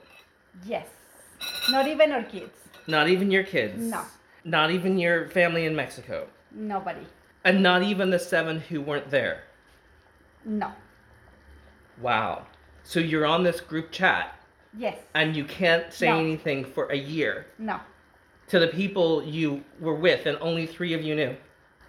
Yes. 0.65 0.87
Not 1.69 1.87
even 1.87 2.11
our 2.11 2.23
kids. 2.23 2.51
Not 2.87 3.09
even 3.09 3.29
your 3.29 3.43
kids. 3.43 3.77
No. 3.79 4.01
Not 4.43 4.71
even 4.71 4.97
your 4.97 5.29
family 5.29 5.65
in 5.65 5.75
Mexico. 5.75 6.27
Nobody. 6.51 7.05
And 7.45 7.61
not 7.61 7.83
even 7.83 8.09
the 8.09 8.19
seven 8.19 8.59
who 8.59 8.81
weren't 8.81 9.09
there. 9.11 9.43
No. 10.43 10.71
Wow. 12.01 12.47
So 12.83 12.99
you're 12.99 13.25
on 13.25 13.43
this 13.43 13.61
group 13.61 13.91
chat 13.91 14.35
Yes. 14.77 14.97
and 15.13 15.35
you 15.35 15.45
can't 15.45 15.93
say 15.93 16.07
No. 16.07 16.19
anything 16.19 16.65
for 16.65 16.87
a 16.87 16.97
year 16.97 17.45
No. 17.59 17.79
to 18.47 18.57
the 18.59 18.67
people 18.67 19.23
you 19.23 19.63
were 19.79 19.93
with 19.93 20.25
and 20.25 20.37
only 20.41 20.65
three 20.65 20.93
of 20.93 21.03
you 21.03 21.13
knew. 21.15 21.35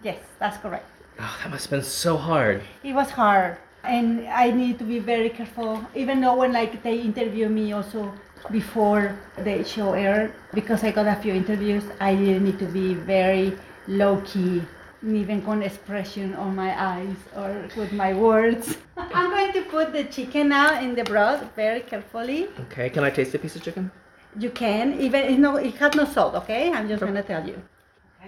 Yes, 0.03 0.19
that's 0.39 0.57
correct. 0.57 0.85
Oh, 1.19 1.37
that 1.41 1.49
must 1.49 1.65
have 1.65 1.71
been 1.71 1.83
so 1.83 2.17
hard. 2.17 2.61
It 2.83 2.93
was 2.93 3.09
hard, 3.09 3.57
and 3.83 4.27
I 4.27 4.51
need 4.51 4.77
to 4.79 4.83
be 4.83 4.99
very 4.99 5.29
careful. 5.29 5.83
Even 5.95 6.21
though 6.21 6.35
when 6.35 6.51
like 6.53 6.83
they 6.83 6.99
interview 6.99 7.47
me 7.49 7.71
also 7.71 8.13
before 8.51 9.17
the 9.37 9.63
show 9.63 9.93
aired, 9.93 10.33
because 10.53 10.83
I 10.83 10.91
got 10.91 11.07
a 11.07 11.15
few 11.15 11.33
interviews, 11.33 11.83
I 11.99 12.15
need 12.15 12.59
to 12.59 12.65
be 12.65 12.93
very 12.93 13.57
low 13.87 14.21
key, 14.21 14.61
even 15.03 15.41
con 15.41 15.61
expression 15.63 16.35
on 16.35 16.55
my 16.55 16.71
eyes 16.79 17.15
or 17.35 17.67
with 17.77 17.93
my 17.93 18.13
words. 18.13 18.77
I'm 18.97 19.29
going 19.29 19.53
to 19.53 19.61
put 19.69 19.93
the 19.93 20.03
chicken 20.03 20.49
now 20.49 20.81
in 20.81 20.95
the 20.95 21.03
broth 21.03 21.43
very 21.55 21.81
carefully. 21.81 22.49
Okay, 22.67 22.89
can 22.89 23.03
I 23.03 23.09
taste 23.09 23.33
a 23.35 23.39
piece 23.39 23.55
of 23.55 23.63
chicken? 23.63 23.91
You 24.37 24.49
can 24.49 24.99
even 24.99 25.23
it's 25.23 25.39
no, 25.39 25.55
it 25.55 25.75
has 25.75 25.95
no 25.95 26.05
salt. 26.05 26.35
Okay, 26.35 26.71
I'm 26.71 26.89
just 26.89 26.99
gonna 27.01 27.23
tell 27.23 27.47
you. 27.47 27.61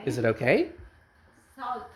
Is 0.06 0.18
it 0.18 0.26
okay? 0.26 0.72
Salt. 1.58 1.90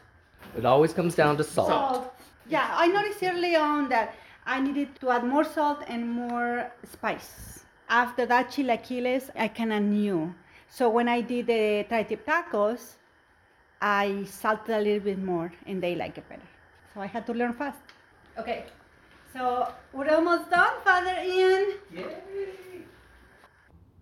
It 0.57 0.65
always 0.65 0.91
comes 0.91 1.13
down 1.13 1.37
to 1.37 1.43
salt. 1.43 1.69
Salt. 1.69 2.13
Yeah, 2.49 2.67
I 2.73 2.87
noticed 2.87 3.21
early 3.21 3.55
on 3.55 3.89
that 3.89 4.15
I 4.45 4.59
needed 4.59 4.99
to 5.01 5.11
add 5.11 5.23
more 5.23 5.43
salt 5.43 5.83
and 5.87 6.09
more 6.09 6.71
spice. 6.91 7.63
After 7.87 8.25
that 8.25 8.49
chilaquiles, 8.49 9.29
I 9.35 9.47
kind 9.49 9.71
of 9.71 9.83
knew. 9.83 10.33
So 10.67 10.89
when 10.89 11.07
I 11.07 11.21
did 11.21 11.45
the 11.45 11.85
tri-tip 11.87 12.25
tacos, 12.25 12.95
I 13.81 14.23
salted 14.25 14.75
a 14.75 14.81
little 14.81 14.99
bit 14.99 15.19
more 15.21 15.53
and 15.67 15.81
they 15.81 15.93
like 15.95 16.17
it 16.17 16.27
better. 16.27 16.49
So 16.93 17.01
I 17.01 17.05
had 17.05 17.27
to 17.27 17.33
learn 17.33 17.53
fast. 17.53 17.81
Okay, 18.39 18.65
so 19.31 19.71
we're 19.93 20.09
almost 20.09 20.49
done, 20.49 20.73
Father 20.83 21.15
Ian. 21.23 21.73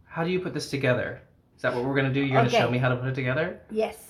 How 0.06 0.24
do 0.24 0.30
you 0.30 0.40
put 0.40 0.54
this 0.54 0.70
together? 0.70 1.22
Is 1.58 1.64
that 1.64 1.76
what 1.76 1.84
we're 1.84 1.96
gonna 1.96 2.14
do? 2.14 2.22
You're 2.22 2.38
gonna 2.38 2.50
show 2.50 2.72
me 2.72 2.78
how 2.78 2.90
to 2.90 2.96
put 2.96 3.10
it 3.10 3.16
together? 3.16 3.60
Yes. 3.70 4.06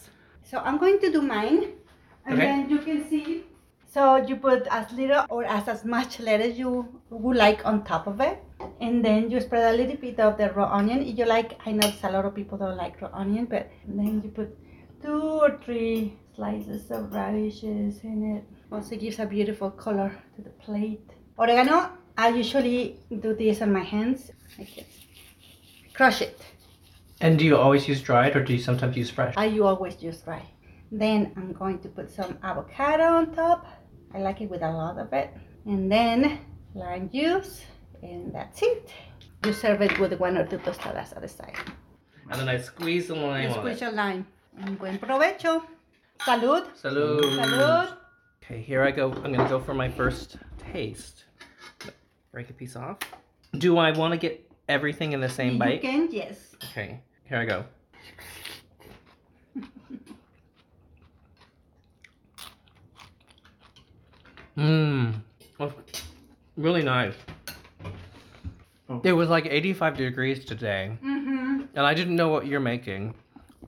So 0.50 0.58
I'm 0.58 0.78
going 0.80 1.00
to 1.00 1.12
do 1.12 1.22
mine, 1.22 1.74
and 2.26 2.34
Okay. 2.34 2.46
then 2.48 2.70
you 2.70 2.80
can 2.80 3.08
see. 3.10 3.44
So 3.94 4.18
you 4.18 4.36
put 4.36 4.68
as 4.72 4.92
little 4.92 5.26
or 5.30 5.44
as, 5.46 5.68
as 5.68 5.84
much 5.86 6.20
lettuce 6.20 6.58
you 6.58 6.88
would 7.10 7.38
like 7.38 7.66
on 7.66 7.84
top 7.84 8.08
of 8.08 8.20
it, 8.20 8.38
and 8.82 9.06
then 9.06 9.30
you 9.32 9.40
spread 9.42 9.74
a 9.74 9.78
little 9.78 9.98
bit 9.98 10.20
of 10.20 10.38
the 10.38 10.50
raw 10.52 10.72
onion. 10.80 11.02
If 11.04 11.18
you 11.20 11.26
like, 11.26 11.58
I 11.66 11.72
know 11.72 11.92
a 12.04 12.12
lot 12.12 12.26
of 12.26 12.34
people 12.34 12.58
don't 12.58 12.78
like 12.78 13.00
raw 13.02 13.10
onion, 13.14 13.46
but 13.46 13.70
then 13.88 14.22
you 14.24 14.30
put 14.30 14.50
two 15.04 15.22
or 15.22 15.60
three 15.64 16.18
slices 16.36 16.90
of 16.92 17.12
radishes 17.14 18.04
in 18.04 18.38
it. 18.38 18.44
Also 18.72 18.96
gives 18.96 19.20
a 19.20 19.26
beautiful 19.26 19.70
color 19.72 20.12
to 20.36 20.42
the 20.42 20.50
plate. 20.66 21.10
Oregano, 21.38 21.90
I 22.18 22.30
usually 22.30 22.98
do 23.10 23.36
this 23.36 23.62
on 23.62 23.72
my 23.72 23.84
hands, 23.84 24.32
like 24.58 24.74
this. 24.76 24.86
Crush 25.94 26.22
it. 26.22 26.40
And 27.22 27.38
do 27.38 27.46
you 27.46 27.58
always 27.58 27.88
use 27.88 28.02
dried 28.02 28.36
or 28.36 28.44
do 28.44 28.54
you 28.54 28.60
sometimes 28.60 28.96
use 28.96 29.10
fresh? 29.10 29.34
I 29.38 29.46
you 29.46 29.66
always 29.66 30.02
use 30.02 30.22
dry. 30.22 30.44
Then 30.92 31.32
I'm 31.36 31.54
going 31.54 31.80
to 31.80 31.90
put 31.90 32.10
some 32.10 32.38
avocado 32.44 33.04
on 33.04 33.34
top. 33.34 33.66
I 34.14 34.20
like 34.20 34.42
it 34.42 34.50
with 34.50 34.62
a 34.64 34.72
lot 34.72 34.98
of 34.98 35.12
it. 35.14 35.30
And 35.66 35.92
then 35.92 36.40
lime 36.74 37.10
juice, 37.10 37.62
and 38.02 38.34
that's 38.34 38.62
it. 38.64 38.90
You 39.46 39.54
serve 39.54 39.82
it 39.82 40.00
with 40.00 40.14
one 40.20 40.38
or 40.38 40.46
two 40.48 40.58
tostadas 40.60 41.16
at 41.16 41.22
the 41.22 41.28
side. 41.28 41.56
And 42.32 42.40
then 42.40 42.50
I 42.50 42.58
squeeze 42.58 43.08
the 43.08 43.16
lime 43.16 43.44
You 43.44 43.50
on 43.50 43.56
squeeze 43.56 43.76
it. 43.78 43.82
your 43.82 43.92
lime. 43.92 44.26
And 44.60 44.80
buen 44.80 44.98
provecho. 44.98 45.64
Salud. 46.22 46.66
Salud. 46.82 47.22
Salud. 47.22 47.98
Okay, 48.44 48.62
here 48.62 48.82
I 48.84 48.92
go. 48.92 49.12
I'm 49.12 49.32
gonna 49.34 49.48
go 49.50 49.60
for 49.60 49.74
my 49.74 49.90
first 49.90 50.38
taste. 50.72 51.26
Break 52.32 52.50
a 52.50 52.54
piece 52.54 52.76
off. 52.76 52.98
Do 53.58 53.78
I 53.78 53.92
want 53.92 54.14
to 54.14 54.18
get 54.18 54.50
everything 54.68 55.14
in 55.14 55.22
the 55.22 55.30
same 55.30 55.54
you 55.54 55.60
bite? 55.60 55.82
can, 55.82 56.10
yes. 56.12 56.56
Okay, 56.66 57.02
here 57.30 57.38
I 57.40 57.46
go. 57.46 57.66
Mmm. 64.58 65.22
Really 66.58 66.84
nice. 66.84 67.14
It 69.04 69.14
was 69.14 69.30
like 69.30 69.46
85 69.46 69.98
degrees 69.98 70.44
today, 70.46 70.98
Mm-hmm. 71.04 71.62
and 71.76 71.86
I 71.86 71.94
didn't 71.94 72.16
know 72.16 72.30
what 72.30 72.48
you're 72.48 72.60
making. 72.60 73.14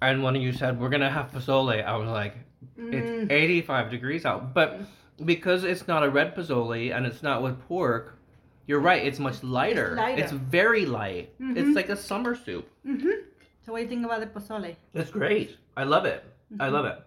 And 0.02 0.24
when 0.24 0.36
you 0.36 0.52
said 0.52 0.80
we're 0.80 0.90
gonna 0.90 1.12
have 1.12 1.32
pozole, 1.32 1.84
I 1.86 1.96
was 1.96 2.10
like, 2.10 2.36
it's 2.78 3.32
85 3.32 3.92
degrees 3.92 4.26
out. 4.26 4.54
But 4.54 4.82
because 5.24 5.64
it's 5.64 5.88
not 5.88 6.04
a 6.04 6.10
red 6.10 6.36
pozole 6.36 6.96
and 6.96 7.06
it's 7.06 7.22
not 7.22 7.44
with 7.44 7.60
pork, 7.68 8.18
you're 8.66 8.80
right. 8.80 9.06
It's 9.06 9.20
much 9.20 9.44
lighter. 9.44 9.94
lighter. 9.96 10.24
It's 10.24 10.32
very 10.32 10.86
light. 10.88 11.34
It's 11.40 11.70
Mhm. 11.70 11.76
like 11.76 11.90
a 11.90 11.96
summer 11.96 12.36
soup. 12.36 12.68
Mm-hmm. 12.86 13.10
So 13.66 13.72
what 13.72 13.80
do 13.80 13.84
you 13.84 13.90
think 13.90 14.06
about 14.06 14.22
the 14.22 14.28
pozole? 14.28 14.76
It's 14.94 15.12
great. 15.12 15.58
I 15.78 15.84
love 15.84 16.06
it. 16.06 16.24
I 16.60 16.66
mm-hmm. 16.66 16.74
love 16.74 16.86
it. 16.86 17.00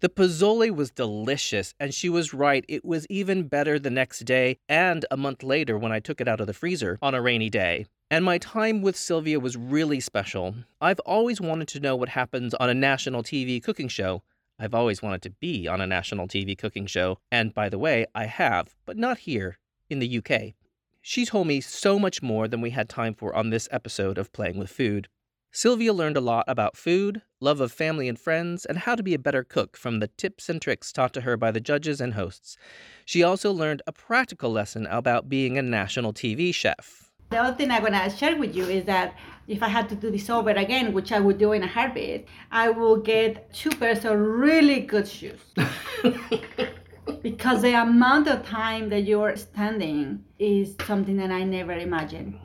The 0.00 0.08
pozole 0.08 0.74
was 0.74 0.90
delicious, 0.90 1.74
and 1.78 1.92
she 1.92 2.08
was 2.08 2.32
right. 2.32 2.64
It 2.68 2.86
was 2.86 3.06
even 3.10 3.48
better 3.48 3.78
the 3.78 3.90
next 3.90 4.20
day 4.20 4.56
and 4.66 5.04
a 5.10 5.18
month 5.18 5.42
later 5.42 5.76
when 5.76 5.92
I 5.92 6.00
took 6.00 6.22
it 6.22 6.28
out 6.28 6.40
of 6.40 6.46
the 6.46 6.54
freezer 6.54 6.98
on 7.02 7.14
a 7.14 7.20
rainy 7.20 7.50
day. 7.50 7.84
And 8.10 8.24
my 8.24 8.38
time 8.38 8.80
with 8.80 8.96
Sylvia 8.96 9.38
was 9.38 9.58
really 9.58 10.00
special. 10.00 10.54
I've 10.80 11.00
always 11.00 11.38
wanted 11.38 11.68
to 11.68 11.80
know 11.80 11.96
what 11.96 12.08
happens 12.08 12.54
on 12.54 12.70
a 12.70 12.74
national 12.74 13.22
TV 13.22 13.62
cooking 13.62 13.88
show. 13.88 14.22
I've 14.58 14.74
always 14.74 15.02
wanted 15.02 15.20
to 15.22 15.30
be 15.30 15.68
on 15.68 15.82
a 15.82 15.86
national 15.86 16.28
TV 16.28 16.56
cooking 16.56 16.86
show. 16.86 17.18
And 17.30 17.52
by 17.52 17.68
the 17.68 17.78
way, 17.78 18.06
I 18.14 18.24
have, 18.24 18.74
but 18.86 18.96
not 18.96 19.18
here 19.18 19.58
in 19.90 19.98
the 19.98 20.18
UK. 20.18 20.54
She 21.02 21.26
told 21.26 21.46
me 21.46 21.60
so 21.60 21.98
much 21.98 22.22
more 22.22 22.48
than 22.48 22.62
we 22.62 22.70
had 22.70 22.88
time 22.88 23.14
for 23.14 23.34
on 23.34 23.50
this 23.50 23.68
episode 23.70 24.16
of 24.16 24.32
Playing 24.32 24.56
with 24.56 24.70
Food. 24.70 25.08
Sylvia 25.52 25.92
learned 25.92 26.16
a 26.16 26.20
lot 26.20 26.44
about 26.46 26.76
food, 26.76 27.22
love 27.40 27.60
of 27.60 27.72
family 27.72 28.08
and 28.08 28.16
friends, 28.16 28.64
and 28.64 28.78
how 28.78 28.94
to 28.94 29.02
be 29.02 29.14
a 29.14 29.18
better 29.18 29.42
cook 29.42 29.76
from 29.76 29.98
the 29.98 30.06
tips 30.06 30.48
and 30.48 30.62
tricks 30.62 30.92
taught 30.92 31.12
to 31.14 31.22
her 31.22 31.36
by 31.36 31.50
the 31.50 31.60
judges 31.60 32.00
and 32.00 32.14
hosts. 32.14 32.56
She 33.04 33.24
also 33.24 33.50
learned 33.50 33.82
a 33.84 33.92
practical 33.92 34.52
lesson 34.52 34.86
about 34.86 35.28
being 35.28 35.58
a 35.58 35.62
national 35.62 36.12
TV 36.12 36.54
chef. 36.54 37.10
The 37.30 37.38
other 37.38 37.56
thing 37.56 37.72
I'm 37.72 37.82
gonna 37.82 38.08
share 38.16 38.36
with 38.36 38.54
you 38.54 38.64
is 38.64 38.84
that 38.84 39.16
if 39.48 39.60
I 39.60 39.68
had 39.68 39.88
to 39.88 39.96
do 39.96 40.08
this 40.08 40.30
over 40.30 40.50
again, 40.50 40.92
which 40.92 41.10
I 41.10 41.18
would 41.18 41.38
do 41.38 41.50
in 41.50 41.64
a 41.64 41.66
heartbeat, 41.66 42.28
I 42.52 42.70
will 42.70 42.96
get 42.96 43.52
two 43.52 43.70
pairs 43.70 44.04
of 44.04 44.18
really 44.20 44.80
good 44.80 45.08
shoes. 45.08 45.40
because 47.22 47.62
the 47.62 47.74
amount 47.74 48.28
of 48.28 48.46
time 48.46 48.88
that 48.90 49.00
you're 49.00 49.36
standing 49.36 50.24
is 50.38 50.76
something 50.86 51.16
that 51.16 51.32
I 51.32 51.42
never 51.42 51.72
imagined. 51.72 52.38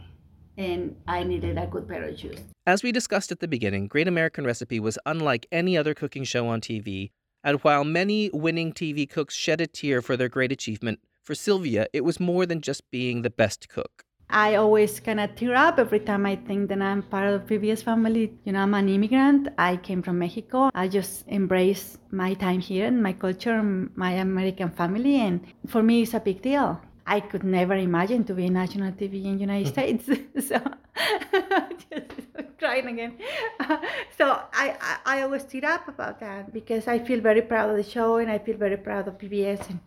And 0.57 0.95
I 1.07 1.23
needed 1.23 1.57
a 1.57 1.67
good 1.67 1.87
pair 1.87 2.03
of 2.03 2.19
shoes. 2.19 2.39
As 2.65 2.81
we 2.81 2.91
discussed 2.91 3.31
at 3.31 3.39
the 3.39 3.47
beginning, 3.47 3.87
Great 3.87 4.07
American 4.07 4.45
Recipe 4.45 4.79
was 4.79 4.97
unlike 5.05 5.45
any 5.51 5.77
other 5.77 5.93
cooking 5.93 6.23
show 6.23 6.47
on 6.47 6.61
TV, 6.61 7.11
and 7.43 7.59
while 7.59 7.83
many 7.83 8.29
winning 8.33 8.73
TV 8.73 9.09
cooks 9.09 9.35
shed 9.35 9.61
a 9.61 9.67
tear 9.67 10.01
for 10.01 10.17
their 10.17 10.29
great 10.29 10.51
achievement, 10.51 10.99
for 11.21 11.35
Sylvia, 11.35 11.87
it 11.91 12.03
was 12.03 12.19
more 12.19 12.45
than 12.45 12.61
just 12.61 12.89
being 12.91 13.21
the 13.21 13.29
best 13.29 13.67
cook. 13.67 14.03
I 14.29 14.55
always 14.55 14.99
kind 14.99 15.19
of 15.19 15.35
tear 15.35 15.55
up 15.55 15.77
every 15.77 15.99
time 15.99 16.25
I 16.25 16.35
think 16.35 16.69
that 16.69 16.81
I'm 16.81 17.03
part 17.03 17.27
of 17.31 17.47
the 17.47 17.59
PBS 17.59 17.83
family. 17.83 18.33
You 18.43 18.53
know, 18.53 18.59
I'm 18.61 18.73
an 18.73 18.89
immigrant. 18.89 19.49
I 19.57 19.77
came 19.77 20.01
from 20.01 20.17
Mexico. 20.19 20.71
I 20.73 20.87
just 20.87 21.27
embrace 21.27 21.99
my 22.11 22.33
time 22.33 22.59
here 22.59 22.87
and 22.87 23.03
my 23.03 23.13
culture, 23.13 23.53
and 23.53 23.95
my 23.95 24.13
American 24.13 24.71
family, 24.71 25.17
and 25.17 25.41
for 25.67 25.83
me, 25.83 26.01
it's 26.01 26.13
a 26.15 26.19
big 26.19 26.41
deal. 26.41 26.81
I 27.07 27.19
could 27.19 27.43
never 27.43 27.75
imagine 27.75 28.23
to 28.25 28.33
be 28.33 28.49
national 28.49 28.91
TV 28.93 29.25
in 29.25 29.39
United 29.39 29.73
mm-hmm. 29.73 29.99
States. 30.01 30.47
so, 30.49 30.59
just 31.91 32.57
crying 32.57 32.87
again. 32.87 33.17
so 34.17 34.41
I, 34.53 34.75
I, 34.81 34.97
I 35.05 35.21
always 35.21 35.43
tear 35.43 35.65
up 35.65 35.87
about 35.87 36.19
that 36.19 36.51
because 36.51 36.87
I 36.87 36.99
feel 36.99 37.21
very 37.21 37.41
proud 37.41 37.69
of 37.69 37.77
the 37.77 37.83
show 37.83 38.17
and 38.17 38.29
I 38.29 38.39
feel 38.39 38.57
very 38.57 38.77
proud 38.77 39.07
of 39.07 39.17
PBS 39.17 39.69
and 39.69 39.79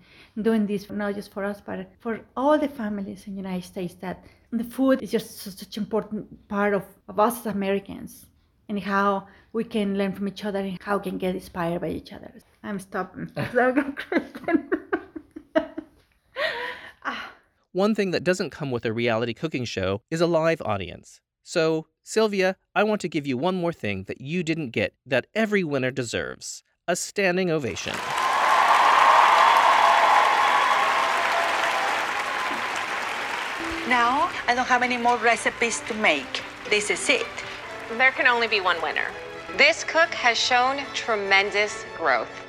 doing 0.44 0.66
this 0.66 0.88
not 0.90 1.14
just 1.14 1.33
for 1.33 1.44
us 1.44 1.61
but 1.64 1.90
for 1.98 2.20
all 2.37 2.59
the 2.59 2.68
families 2.68 3.26
in 3.26 3.37
United 3.37 3.64
States 3.64 3.94
that 3.94 4.24
the 4.52 4.64
food 4.64 5.02
is 5.02 5.11
just 5.11 5.38
such 5.38 5.76
an 5.76 5.83
important 5.83 6.48
part 6.48 6.74
of, 6.74 6.85
of 7.09 7.18
us 7.18 7.40
as 7.40 7.46
Americans 7.46 8.26
and 8.68 8.78
how 8.78 9.26
we 9.52 9.64
can 9.64 9.96
learn 9.98 10.12
from 10.12 10.28
each 10.28 10.44
other 10.44 10.61
and 10.61 10.78
how 10.83 10.98
we 10.98 11.02
can 11.02 11.18
get 11.18 11.35
inspired 11.35 11.81
by 11.81 11.88
each 11.88 12.12
other. 12.12 12.33
I'm 12.62 12.78
stopping. 12.78 13.31
One 17.78 17.94
thing 17.94 18.10
that 18.10 18.24
doesn't 18.24 18.50
come 18.50 18.72
with 18.72 18.84
a 18.86 18.92
reality 18.92 19.32
cooking 19.32 19.64
show 19.64 20.02
is 20.10 20.20
a 20.20 20.26
live 20.26 20.60
audience. 20.62 21.20
So, 21.44 21.86
Sylvia, 22.02 22.56
I 22.74 22.82
want 22.82 23.00
to 23.02 23.08
give 23.08 23.24
you 23.24 23.38
one 23.38 23.54
more 23.54 23.72
thing 23.72 24.02
that 24.08 24.20
you 24.20 24.42
didn't 24.42 24.70
get 24.70 24.94
that 25.06 25.28
every 25.32 25.62
winner 25.62 25.92
deserves 25.92 26.64
a 26.88 26.96
standing 26.96 27.52
ovation. 27.52 27.92
Now, 33.88 34.28
I 34.48 34.54
don't 34.56 34.66
have 34.66 34.82
any 34.82 34.96
more 34.96 35.16
recipes 35.18 35.80
to 35.86 35.94
make. 35.94 36.42
This 36.68 36.90
is 36.90 37.08
it. 37.08 37.28
There 37.96 38.10
can 38.10 38.26
only 38.26 38.48
be 38.48 38.60
one 38.60 38.82
winner. 38.82 39.06
This 39.56 39.84
cook 39.84 40.12
has 40.14 40.36
shown 40.36 40.80
tremendous 40.94 41.84
growth. 41.96 42.47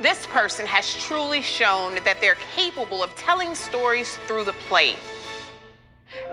This 0.00 0.26
person 0.28 0.64
has 0.64 0.94
truly 0.94 1.42
shown 1.42 1.96
that 2.04 2.22
they're 2.22 2.40
capable 2.56 3.02
of 3.02 3.14
telling 3.16 3.54
stories 3.54 4.16
through 4.26 4.44
the 4.44 4.54
plate. 4.66 4.96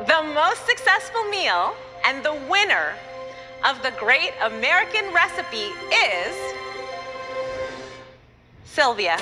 The 0.08 0.24
most 0.34 0.66
successful 0.66 1.22
meal 1.26 1.76
and 2.06 2.24
the 2.24 2.32
winner 2.50 2.94
of 3.68 3.84
the 3.84 3.92
Great 4.00 4.32
American 4.42 5.14
Recipe 5.14 5.76
is 5.92 6.34
Sylvia. 8.64 9.18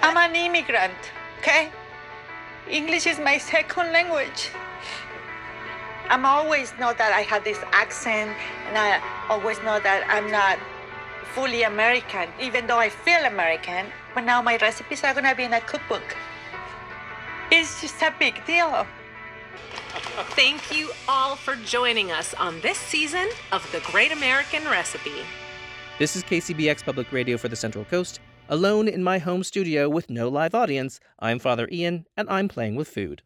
I'm 0.00 0.16
an 0.16 0.34
immigrant, 0.34 0.94
okay? 1.40 1.68
English 2.70 3.06
is 3.06 3.18
my 3.18 3.36
second 3.36 3.92
language. 3.92 4.48
I'm 6.08 6.24
always 6.24 6.72
know 6.80 6.94
that 6.94 7.12
I 7.12 7.20
have 7.20 7.44
this 7.44 7.58
accent, 7.72 8.34
and 8.66 8.78
I 8.78 9.02
always 9.28 9.58
know 9.62 9.78
that 9.80 10.04
I'm 10.08 10.30
not 10.30 10.58
fully 11.34 11.62
American, 11.62 12.28
even 12.40 12.66
though 12.66 12.78
I 12.78 12.88
feel 12.88 13.24
American. 13.24 13.86
But 14.14 14.24
now 14.24 14.42
my 14.42 14.56
recipes 14.56 15.04
are 15.04 15.14
gonna 15.14 15.34
be 15.34 15.44
in 15.44 15.52
a 15.52 15.60
cookbook. 15.60 16.16
It's 17.50 17.80
just 17.80 18.00
a 18.02 18.12
big 18.18 18.44
deal. 18.46 18.86
Thank 20.36 20.76
you 20.76 20.90
all 21.08 21.36
for 21.36 21.56
joining 21.56 22.10
us 22.10 22.34
on 22.34 22.60
this 22.60 22.78
season 22.78 23.28
of 23.52 23.70
The 23.72 23.80
Great 23.90 24.12
American 24.12 24.64
Recipe. 24.64 25.22
This 25.98 26.16
is 26.16 26.22
KCBX 26.22 26.84
Public 26.84 27.10
Radio 27.12 27.36
for 27.36 27.48
the 27.48 27.56
Central 27.56 27.84
Coast. 27.84 28.20
Alone 28.48 28.88
in 28.88 29.02
my 29.02 29.18
home 29.18 29.44
studio 29.44 29.88
with 29.88 30.08
no 30.08 30.28
live 30.28 30.54
audience, 30.54 31.00
I'm 31.18 31.38
Father 31.38 31.68
Ian, 31.70 32.06
and 32.16 32.28
I'm 32.30 32.48
playing 32.48 32.76
with 32.76 32.88
food. 32.88 33.22